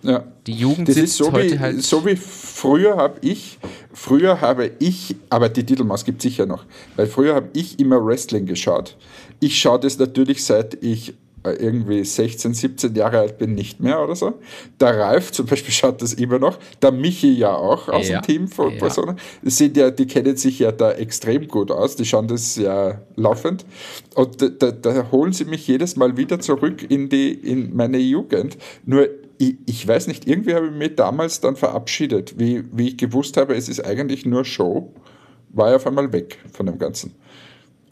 [0.00, 0.24] Ja.
[0.46, 3.58] Die Jugend das ist so wie, halt so wie früher habe ich,
[3.92, 6.64] früher habe ich, aber die Titelmaus gibt es sicher noch,
[6.96, 8.96] weil früher habe ich immer Wrestling geschaut.
[9.38, 11.12] Ich schaue das natürlich seit ich
[11.50, 14.34] irgendwie 16, 17 Jahre alt bin, nicht mehr oder so.
[14.80, 16.58] Der Ralf zum Beispiel schaut das immer noch.
[16.80, 18.20] Der Michi ja auch aus ja.
[18.20, 18.78] dem Team von ja.
[18.78, 19.16] Personen.
[19.42, 21.96] Sind ja, die kennen sich ja da extrem gut aus.
[21.96, 23.64] Die schauen das ja laufend.
[24.14, 27.98] Und da, da, da holen sie mich jedes Mal wieder zurück in, die, in meine
[27.98, 28.56] Jugend.
[28.84, 32.96] Nur ich, ich weiß nicht, irgendwie habe ich mich damals dann verabschiedet, wie, wie ich
[32.96, 34.92] gewusst habe, es ist eigentlich nur Show,
[35.48, 37.14] war ich auf einmal weg von dem Ganzen.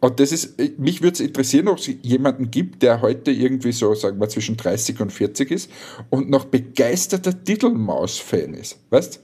[0.01, 3.95] Und das ist, mich würde es interessieren, ob es jemanden gibt, der heute irgendwie so,
[3.95, 5.71] sagen wir, zwischen 30 und 40 ist
[6.09, 8.79] und noch begeisterter Titelmaus-Fan ist.
[8.89, 9.21] Weißt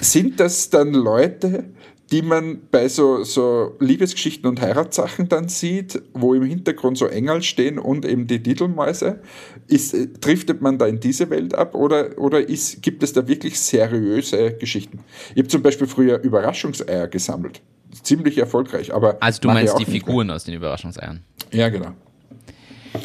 [0.00, 1.64] Sind das dann Leute,
[2.10, 7.42] die man bei so, so Liebesgeschichten und Heiratssachen dann sieht, wo im Hintergrund so Engel
[7.42, 9.20] stehen und eben die Titelmäuse.
[9.66, 13.28] Ist, äh, driftet man da in diese Welt ab oder, oder ist, gibt es da
[13.28, 15.00] wirklich seriöse Geschichten?
[15.34, 17.60] Ich habe zum Beispiel früher Überraschungseier gesammelt.
[18.02, 18.92] Ziemlich erfolgreich.
[18.94, 21.22] Aber also du meinst die Figuren aus den Überraschungseiern?
[21.52, 21.92] Ja, genau.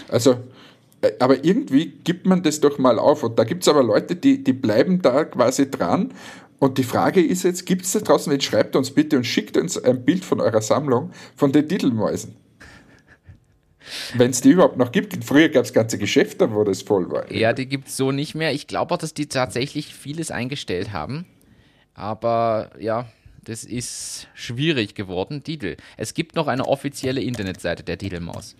[0.09, 0.37] Also,
[1.01, 3.23] äh, aber irgendwie gibt man das doch mal auf.
[3.23, 6.13] Und da gibt es aber Leute, die, die bleiben da quasi dran
[6.63, 9.57] und die Frage ist jetzt, gibt es da draußen, jetzt schreibt uns bitte und schickt
[9.57, 12.37] uns ein Bild von eurer Sammlung von den Titelmäusen.
[14.13, 15.25] Wenn es die überhaupt noch gibt.
[15.25, 17.29] Früher gab es ganze Geschäfte, wo das voll war.
[17.29, 18.53] Ja, die gibt es so nicht mehr.
[18.53, 21.25] Ich glaube auch, dass die tatsächlich vieles eingestellt haben.
[21.95, 23.07] Aber ja,
[23.43, 25.43] das ist schwierig geworden.
[25.43, 25.77] Titel.
[25.97, 28.55] Es gibt noch eine offizielle Internetseite der Titelmaus.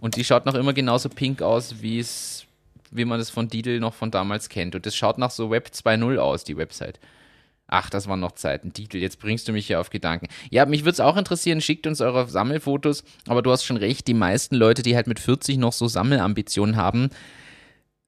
[0.00, 2.46] Und die schaut noch immer genauso pink aus, wie es
[2.90, 4.74] wie man es von Didel noch von damals kennt.
[4.74, 6.98] Und das schaut nach so Web 2.0 aus, die Website.
[7.68, 8.72] Ach, das waren noch Zeiten.
[8.72, 10.28] Titel, jetzt bringst du mich ja auf Gedanken.
[10.50, 14.06] Ja, mich würde es auch interessieren, schickt uns eure Sammelfotos, aber du hast schon recht,
[14.06, 17.10] die meisten Leute, die halt mit 40 noch so Sammelambitionen haben,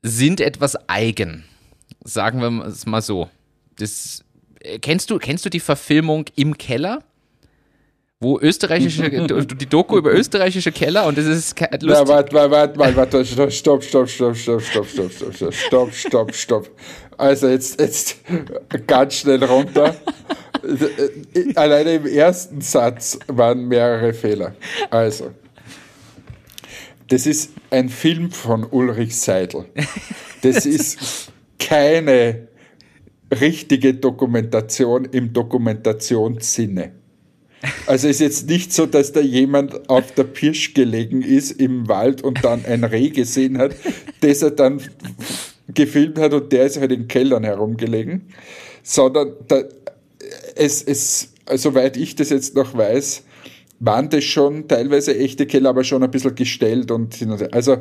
[0.03, 1.45] sind etwas eigen.
[2.05, 3.29] Sagen wir es mal so.
[3.77, 4.25] Das,
[4.81, 7.03] kennst, du, kennst du die Verfilmung im Keller?
[8.21, 11.88] wo österreichische, die Doku über österreichische Keller und das ist lustig.
[11.88, 15.94] Ja, warte, warte, warte, warte, stopp, stopp, stopp, stopp, stopp, stopp, stopp, stopp, stopp, stopp,
[15.94, 16.71] stopp, stopp.
[17.16, 18.18] Also jetzt, jetzt
[18.87, 19.94] ganz schnell runter.
[21.55, 24.57] Alleine im ersten Satz waren mehrere Fehler.
[24.90, 25.31] Also,
[27.09, 29.66] das ist ein Film von Ulrich Seidel.
[30.43, 32.47] Das ist keine
[33.31, 36.93] richtige Dokumentation im Dokumentationssinne.
[37.87, 42.22] Also ist jetzt nicht so, dass da jemand auf der Pirsch gelegen ist im Wald
[42.22, 43.74] und dann ein Reh gesehen hat,
[44.20, 44.81] das er dann
[45.74, 48.29] gefilmt hat und der ist halt in Kellern herumgelegen,
[48.83, 49.62] sondern da,
[50.55, 53.24] es, es, soweit ich das jetzt noch weiß,
[53.81, 57.16] waren das schon teilweise echte Keller, aber schon ein bisschen gestellt und
[57.53, 57.79] also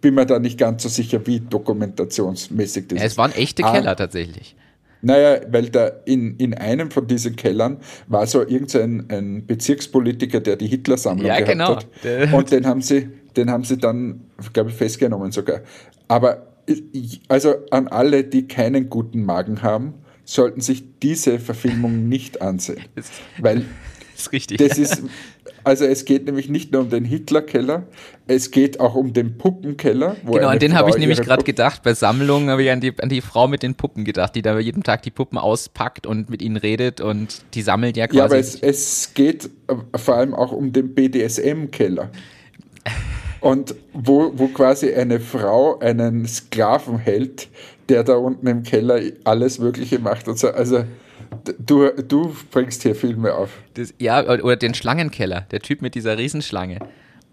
[0.00, 3.12] bin mir da nicht ganz so sicher, wie dokumentationsmäßig das ja, ist.
[3.12, 4.56] Es waren echte ah, Keller tatsächlich.
[5.00, 7.78] Naja, weil da in, in einem von diesen Kellern
[8.08, 11.76] war so irgendein ein Bezirkspolitiker, der die Hitler-Sammlung Ja, gehabt genau.
[11.76, 11.86] hat.
[12.04, 14.22] Der- Und den haben sie, den haben sie dann,
[14.52, 15.60] glaube ich, festgenommen sogar.
[16.08, 16.48] Aber
[17.28, 19.94] also an alle, die keinen guten Magen haben,
[20.24, 22.80] sollten sich diese Verfilmung nicht ansehen.
[22.94, 23.64] Das Weil
[24.16, 24.58] ist richtig.
[24.58, 25.02] das ist,
[25.68, 27.84] also es geht nämlich nicht nur um den Hitler-Keller,
[28.26, 30.16] es geht auch um den Puppenkeller.
[30.24, 31.82] Wo Genau, an den habe ich nämlich gerade gedacht.
[31.82, 34.58] Bei Sammlungen habe ich an die, an die Frau mit den Puppen gedacht, die da
[34.58, 38.18] jeden Tag die Puppen auspackt und mit ihnen redet und die sammelt ja quasi.
[38.18, 42.10] Ja, aber es, es geht äh, vor allem auch um den BDSM-Keller.
[43.40, 47.48] Und wo, wo quasi eine Frau einen Sklaven hält,
[47.88, 50.48] der da unten im Keller alles Mögliche macht und so.
[50.48, 50.84] Also
[51.58, 53.50] du, du bringst hier Filme auf.
[53.74, 56.78] Das, ja, oder den Schlangenkeller, der Typ mit dieser Riesenschlange.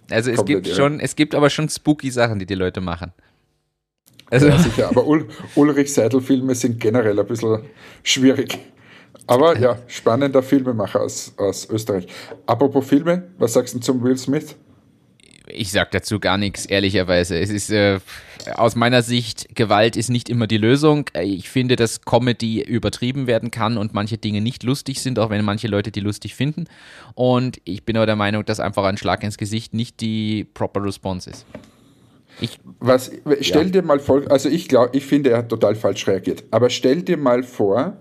[0.10, 3.12] Also es Komplett gibt schon, es gibt aber schon spooky Sachen, die die Leute machen.
[4.30, 4.90] Also Ja, sicher.
[4.90, 7.62] Aber Ul Ulrich Seidel-Filme sind generell ein bisschen
[8.04, 8.58] schwierig.
[9.28, 12.08] Aber ja, spannender Filmemacher aus, aus Österreich.
[12.46, 14.56] Apropos Filme, was sagst du zum Will Smith?
[15.48, 17.40] Ich sag dazu gar nichts, ehrlicherweise.
[17.40, 18.00] Es ist äh,
[18.56, 21.10] aus meiner Sicht, Gewalt ist nicht immer die Lösung.
[21.14, 25.30] Äh, Ich finde, dass Comedy übertrieben werden kann und manche Dinge nicht lustig sind, auch
[25.30, 26.66] wenn manche Leute die lustig finden.
[27.14, 30.84] Und ich bin aber der Meinung, dass einfach ein Schlag ins Gesicht nicht die proper
[30.84, 31.46] Response ist.
[32.42, 36.06] Ich, Was, stell dir mal vor, also ich glaube, ich finde, er hat total falsch
[36.08, 36.44] reagiert.
[36.52, 37.96] Aber stell dir mal vor,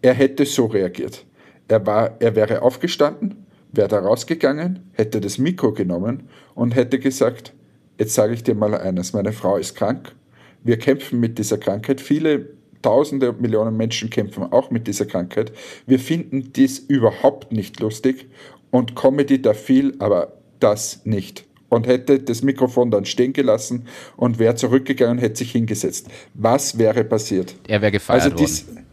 [0.00, 1.24] er hätte so reagiert.
[1.66, 3.37] Er, war, er wäre aufgestanden,
[3.78, 7.54] wäre da rausgegangen, hätte das Mikro genommen und hätte gesagt,
[7.98, 10.14] jetzt sage ich dir mal eines, meine Frau ist krank,
[10.62, 12.50] wir kämpfen mit dieser Krankheit, viele
[12.82, 15.52] Tausende und Millionen Menschen kämpfen auch mit dieser Krankheit.
[15.86, 18.26] Wir finden dies überhaupt nicht lustig
[18.70, 21.44] und Comedy da viel, aber das nicht.
[21.70, 26.08] Und hätte das Mikrofon dann stehen gelassen und wäre zurückgegangen und hätte sich hingesetzt.
[26.34, 27.54] Was wäre passiert?
[27.66, 28.87] er wäre gefeiert Also worden.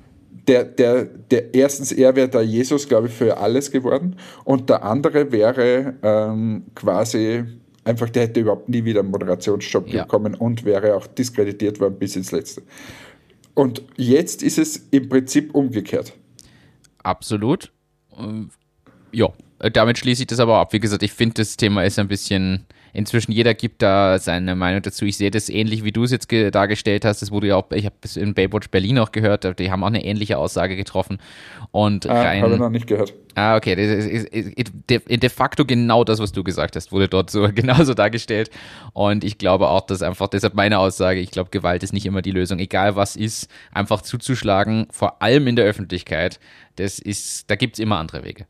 [0.47, 4.15] Der, der, der erstens, er wäre der Jesus, glaube ich, für alles geworden.
[4.43, 7.43] Und der andere wäre ähm, quasi
[7.83, 10.03] einfach, der hätte überhaupt nie wieder einen Moderationsjob Ja.
[10.03, 12.61] bekommen und wäre auch diskreditiert worden bis ins Letzte.
[13.53, 16.13] Und jetzt ist es im Prinzip umgekehrt.
[17.03, 17.71] Absolut.
[18.17, 18.49] Ähm,
[19.11, 19.29] Ja,
[19.71, 20.73] damit schließe ich das aber ab.
[20.73, 22.65] Wie gesagt, ich finde, das Thema ist ein bisschen.
[22.95, 25.05] Inzwischen jeder gibt da seine Meinung dazu.
[25.05, 27.21] Ich sehe das ähnlich, wie du es jetzt ge- dargestellt hast.
[27.21, 29.87] Das wurde ja auch, ich habe es in Baywatch Berlin auch gehört, die haben auch
[29.87, 31.19] eine ähnliche Aussage getroffen.
[31.71, 32.41] Und Ah, rein.
[32.41, 33.13] Habe ich noch nicht gehört.
[33.35, 33.75] Ah, okay.
[33.75, 38.49] De facto genau das, was du gesagt hast, wurde dort so genauso dargestellt.
[38.93, 42.21] Und ich glaube auch, dass einfach, deshalb meine Aussage, ich glaube, Gewalt ist nicht immer
[42.21, 42.59] die Lösung.
[42.59, 46.39] Egal was ist, einfach zuzuschlagen, vor allem in der Öffentlichkeit,
[46.77, 48.45] das ist, da gibt es immer andere Wege.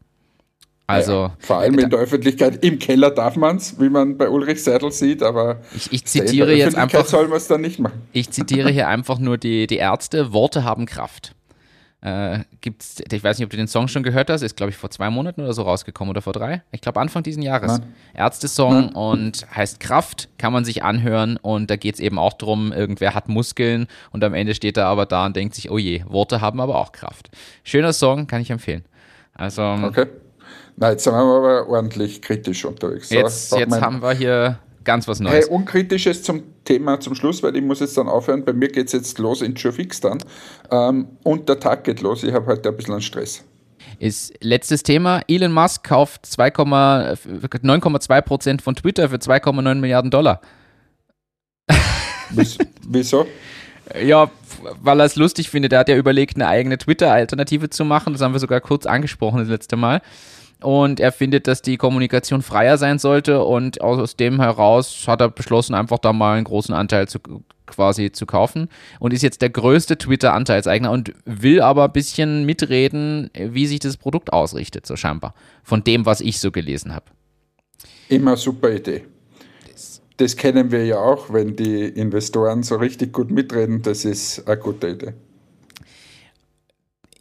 [0.88, 2.64] Also, ja, vor allem in der Öffentlichkeit.
[2.64, 6.08] Im Keller darf man es, wie man bei Ulrich Seidel sieht, aber ich, ich in
[6.08, 8.04] zitiere der jetzt einfach, soll man es dann nicht machen.
[8.14, 11.34] ich zitiere hier einfach nur die, die Ärzte, Worte haben Kraft.
[12.02, 14.78] Äh, gibt's, ich weiß nicht, ob du den Song schon gehört hast, ist glaube ich
[14.78, 16.62] vor zwei Monaten oder so rausgekommen oder vor drei.
[16.72, 17.82] Ich glaube Anfang diesen Jahres.
[18.14, 22.72] Ärzte-Song und heißt Kraft, kann man sich anhören und da geht es eben auch darum,
[22.72, 26.04] irgendwer hat Muskeln und am Ende steht er aber da und denkt sich, oh je,
[26.08, 27.32] Worte haben aber auch Kraft.
[27.64, 28.86] Schöner Song, kann ich empfehlen.
[29.34, 30.06] Also Okay.
[30.78, 33.10] Na, jetzt sind wir aber ordentlich kritisch unterwegs.
[33.10, 35.48] So, jetzt, sag jetzt haben wir hier ganz was Hey, Neues.
[35.48, 38.44] unkritisches zum Thema zum Schluss, weil ich muss jetzt dann aufhören.
[38.44, 40.18] Bei mir geht es jetzt los in Fix dann.
[40.72, 42.24] Ähm, und der Tag geht los.
[42.24, 43.44] Ich habe heute ein bisschen Stress.
[44.00, 45.22] Ist letztes Thema.
[45.28, 50.42] Elon Musk kauft 2,- 9,2 Prozent von Twitter für 2,9 Milliarden Dollar.
[52.32, 52.58] Wies-
[52.88, 53.26] Wieso?
[54.04, 54.30] Ja,
[54.82, 55.72] weil er es lustig findet.
[55.72, 58.14] Er hat ja überlegt, eine eigene Twitter-Alternative zu machen.
[58.14, 60.02] Das haben wir sogar kurz angesprochen das letzte Mal.
[60.66, 63.44] Und er findet, dass die Kommunikation freier sein sollte.
[63.44, 67.20] Und aus dem heraus hat er beschlossen, einfach da mal einen großen Anteil zu,
[67.68, 68.70] quasi zu kaufen.
[69.00, 73.98] Und ist jetzt der größte Twitter-Anteilseigner und will aber ein bisschen mitreden, wie sich das
[73.98, 75.36] Produkt ausrichtet, so scheinbar.
[75.64, 77.06] Von dem, was ich so gelesen habe.
[78.10, 79.06] Immer super Idee.
[80.18, 83.84] Das kennen wir ja auch, wenn die Investoren so richtig gut mitreden.
[83.84, 85.14] Das ist eine gute Idee.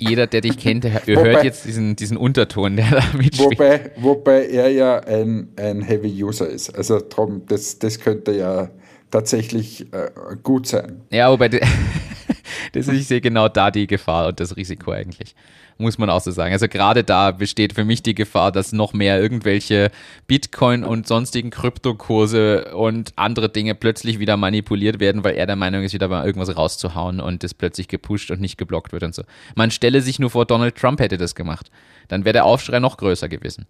[0.09, 3.53] Jeder, der dich kennt, der Wobei- hört jetzt diesen, diesen Unterton, der da mitschwingt.
[3.53, 6.71] Wobei, wobei er ja ein, ein Heavy User ist.
[6.71, 8.71] Also drum, das, das könnte ja
[9.11, 10.11] tatsächlich äh,
[10.43, 11.03] gut sein.
[11.11, 11.49] Ja, wobei,
[12.73, 15.35] das ist, ich sehe genau da die Gefahr und das Risiko eigentlich.
[15.77, 16.53] Muss man auch so sagen.
[16.53, 19.91] Also gerade da besteht für mich die Gefahr, dass noch mehr irgendwelche
[20.29, 25.83] Bitcoin und sonstigen Kryptokurse und andere Dinge plötzlich wieder manipuliert werden, weil er der Meinung
[25.83, 29.25] ist, wieder mal irgendwas rauszuhauen und das plötzlich gepusht und nicht geblockt wird und so.
[29.57, 31.71] Man stelle sich nur vor, Donald Trump hätte das gemacht.
[32.07, 33.67] Dann wäre der Aufschrei noch größer gewesen.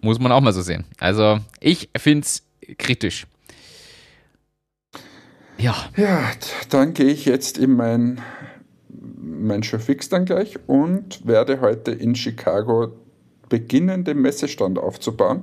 [0.00, 0.84] Muss man auch mal so sehen.
[0.98, 2.42] Also ich finde es
[2.78, 3.26] kritisch.
[5.58, 5.74] Ja.
[5.96, 6.30] Ja,
[6.70, 8.20] dann gehe ich jetzt in mein
[9.28, 12.92] mein Show fix dann gleich und werde heute in Chicago
[13.48, 15.42] beginnen, den Messestand aufzubauen.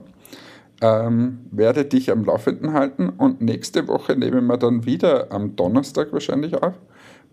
[0.81, 6.11] Ähm, werde dich am Laufenden halten und nächste Woche nehmen wir dann wieder am Donnerstag
[6.11, 6.73] wahrscheinlich auf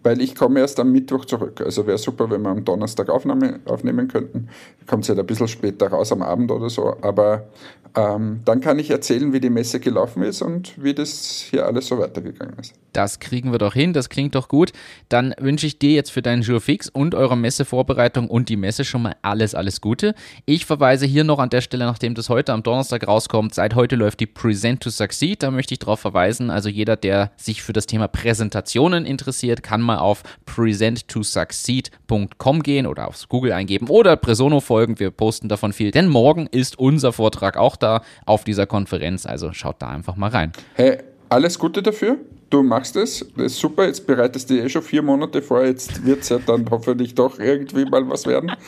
[0.03, 1.61] weil ich komme erst am Mittwoch zurück.
[1.65, 4.49] Also wäre super, wenn wir am Donnerstag Aufnahme, aufnehmen könnten.
[4.87, 7.47] Kommt es halt ein bisschen später raus am Abend oder so, aber
[7.95, 11.89] ähm, dann kann ich erzählen, wie die Messe gelaufen ist und wie das hier alles
[11.89, 12.75] so weitergegangen ist.
[12.93, 14.73] Das kriegen wir doch hin, das klingt doch gut.
[15.09, 18.85] Dann wünsche ich dir jetzt für deinen Jour fix und eure Messevorbereitung und die Messe
[18.85, 20.15] schon mal alles, alles Gute.
[20.47, 23.97] Ich verweise hier noch an der Stelle, nachdem das heute am Donnerstag rauskommt, seit heute
[23.97, 26.51] läuft die Present to Succeed, da möchte ich darauf verweisen.
[26.51, 33.09] Also jeder, der sich für das Thema Präsentationen interessiert, kann mal auf presenttosucceed.com gehen oder
[33.09, 34.99] aufs Google eingeben oder Presono folgen.
[34.99, 39.27] Wir posten davon viel, denn morgen ist unser Vortrag auch da auf dieser Konferenz.
[39.27, 40.53] Also schaut da einfach mal rein.
[40.75, 42.19] Hey, alles Gute dafür.
[42.53, 43.87] Du machst es, das ist super.
[43.87, 45.65] Jetzt bereitest du eh schon vier Monate vor.
[45.65, 48.53] Jetzt wird es ja dann hoffentlich doch irgendwie mal was werden.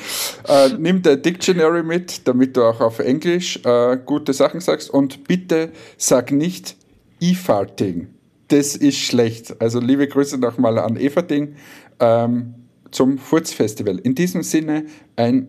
[0.47, 4.91] Äh, nimm der Dictionary mit, damit du auch auf Englisch äh, gute Sachen sagst.
[4.91, 6.77] Und bitte sag nicht
[7.19, 8.14] E-Farting.
[8.55, 9.61] Das ist schlecht.
[9.61, 11.57] Also liebe Grüße nochmal an Everting
[11.99, 12.55] ähm,
[12.93, 13.99] zum Furzfestival.
[13.99, 14.85] In diesem Sinne
[15.17, 15.49] ein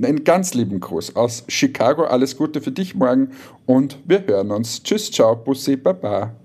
[0.00, 2.04] einen ganz lieben Gruß aus Chicago.
[2.04, 3.32] Alles Gute für dich morgen
[3.66, 4.84] und wir hören uns.
[4.84, 6.36] Tschüss, ciao, Bussi, baba.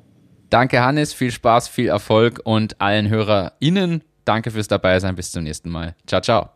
[0.50, 1.14] Danke, Hannes.
[1.14, 5.16] Viel Spaß, viel Erfolg und allen HörerInnen danke fürs Dabeisein.
[5.16, 5.96] Bis zum nächsten Mal.
[6.08, 6.50] Ciao, ciao.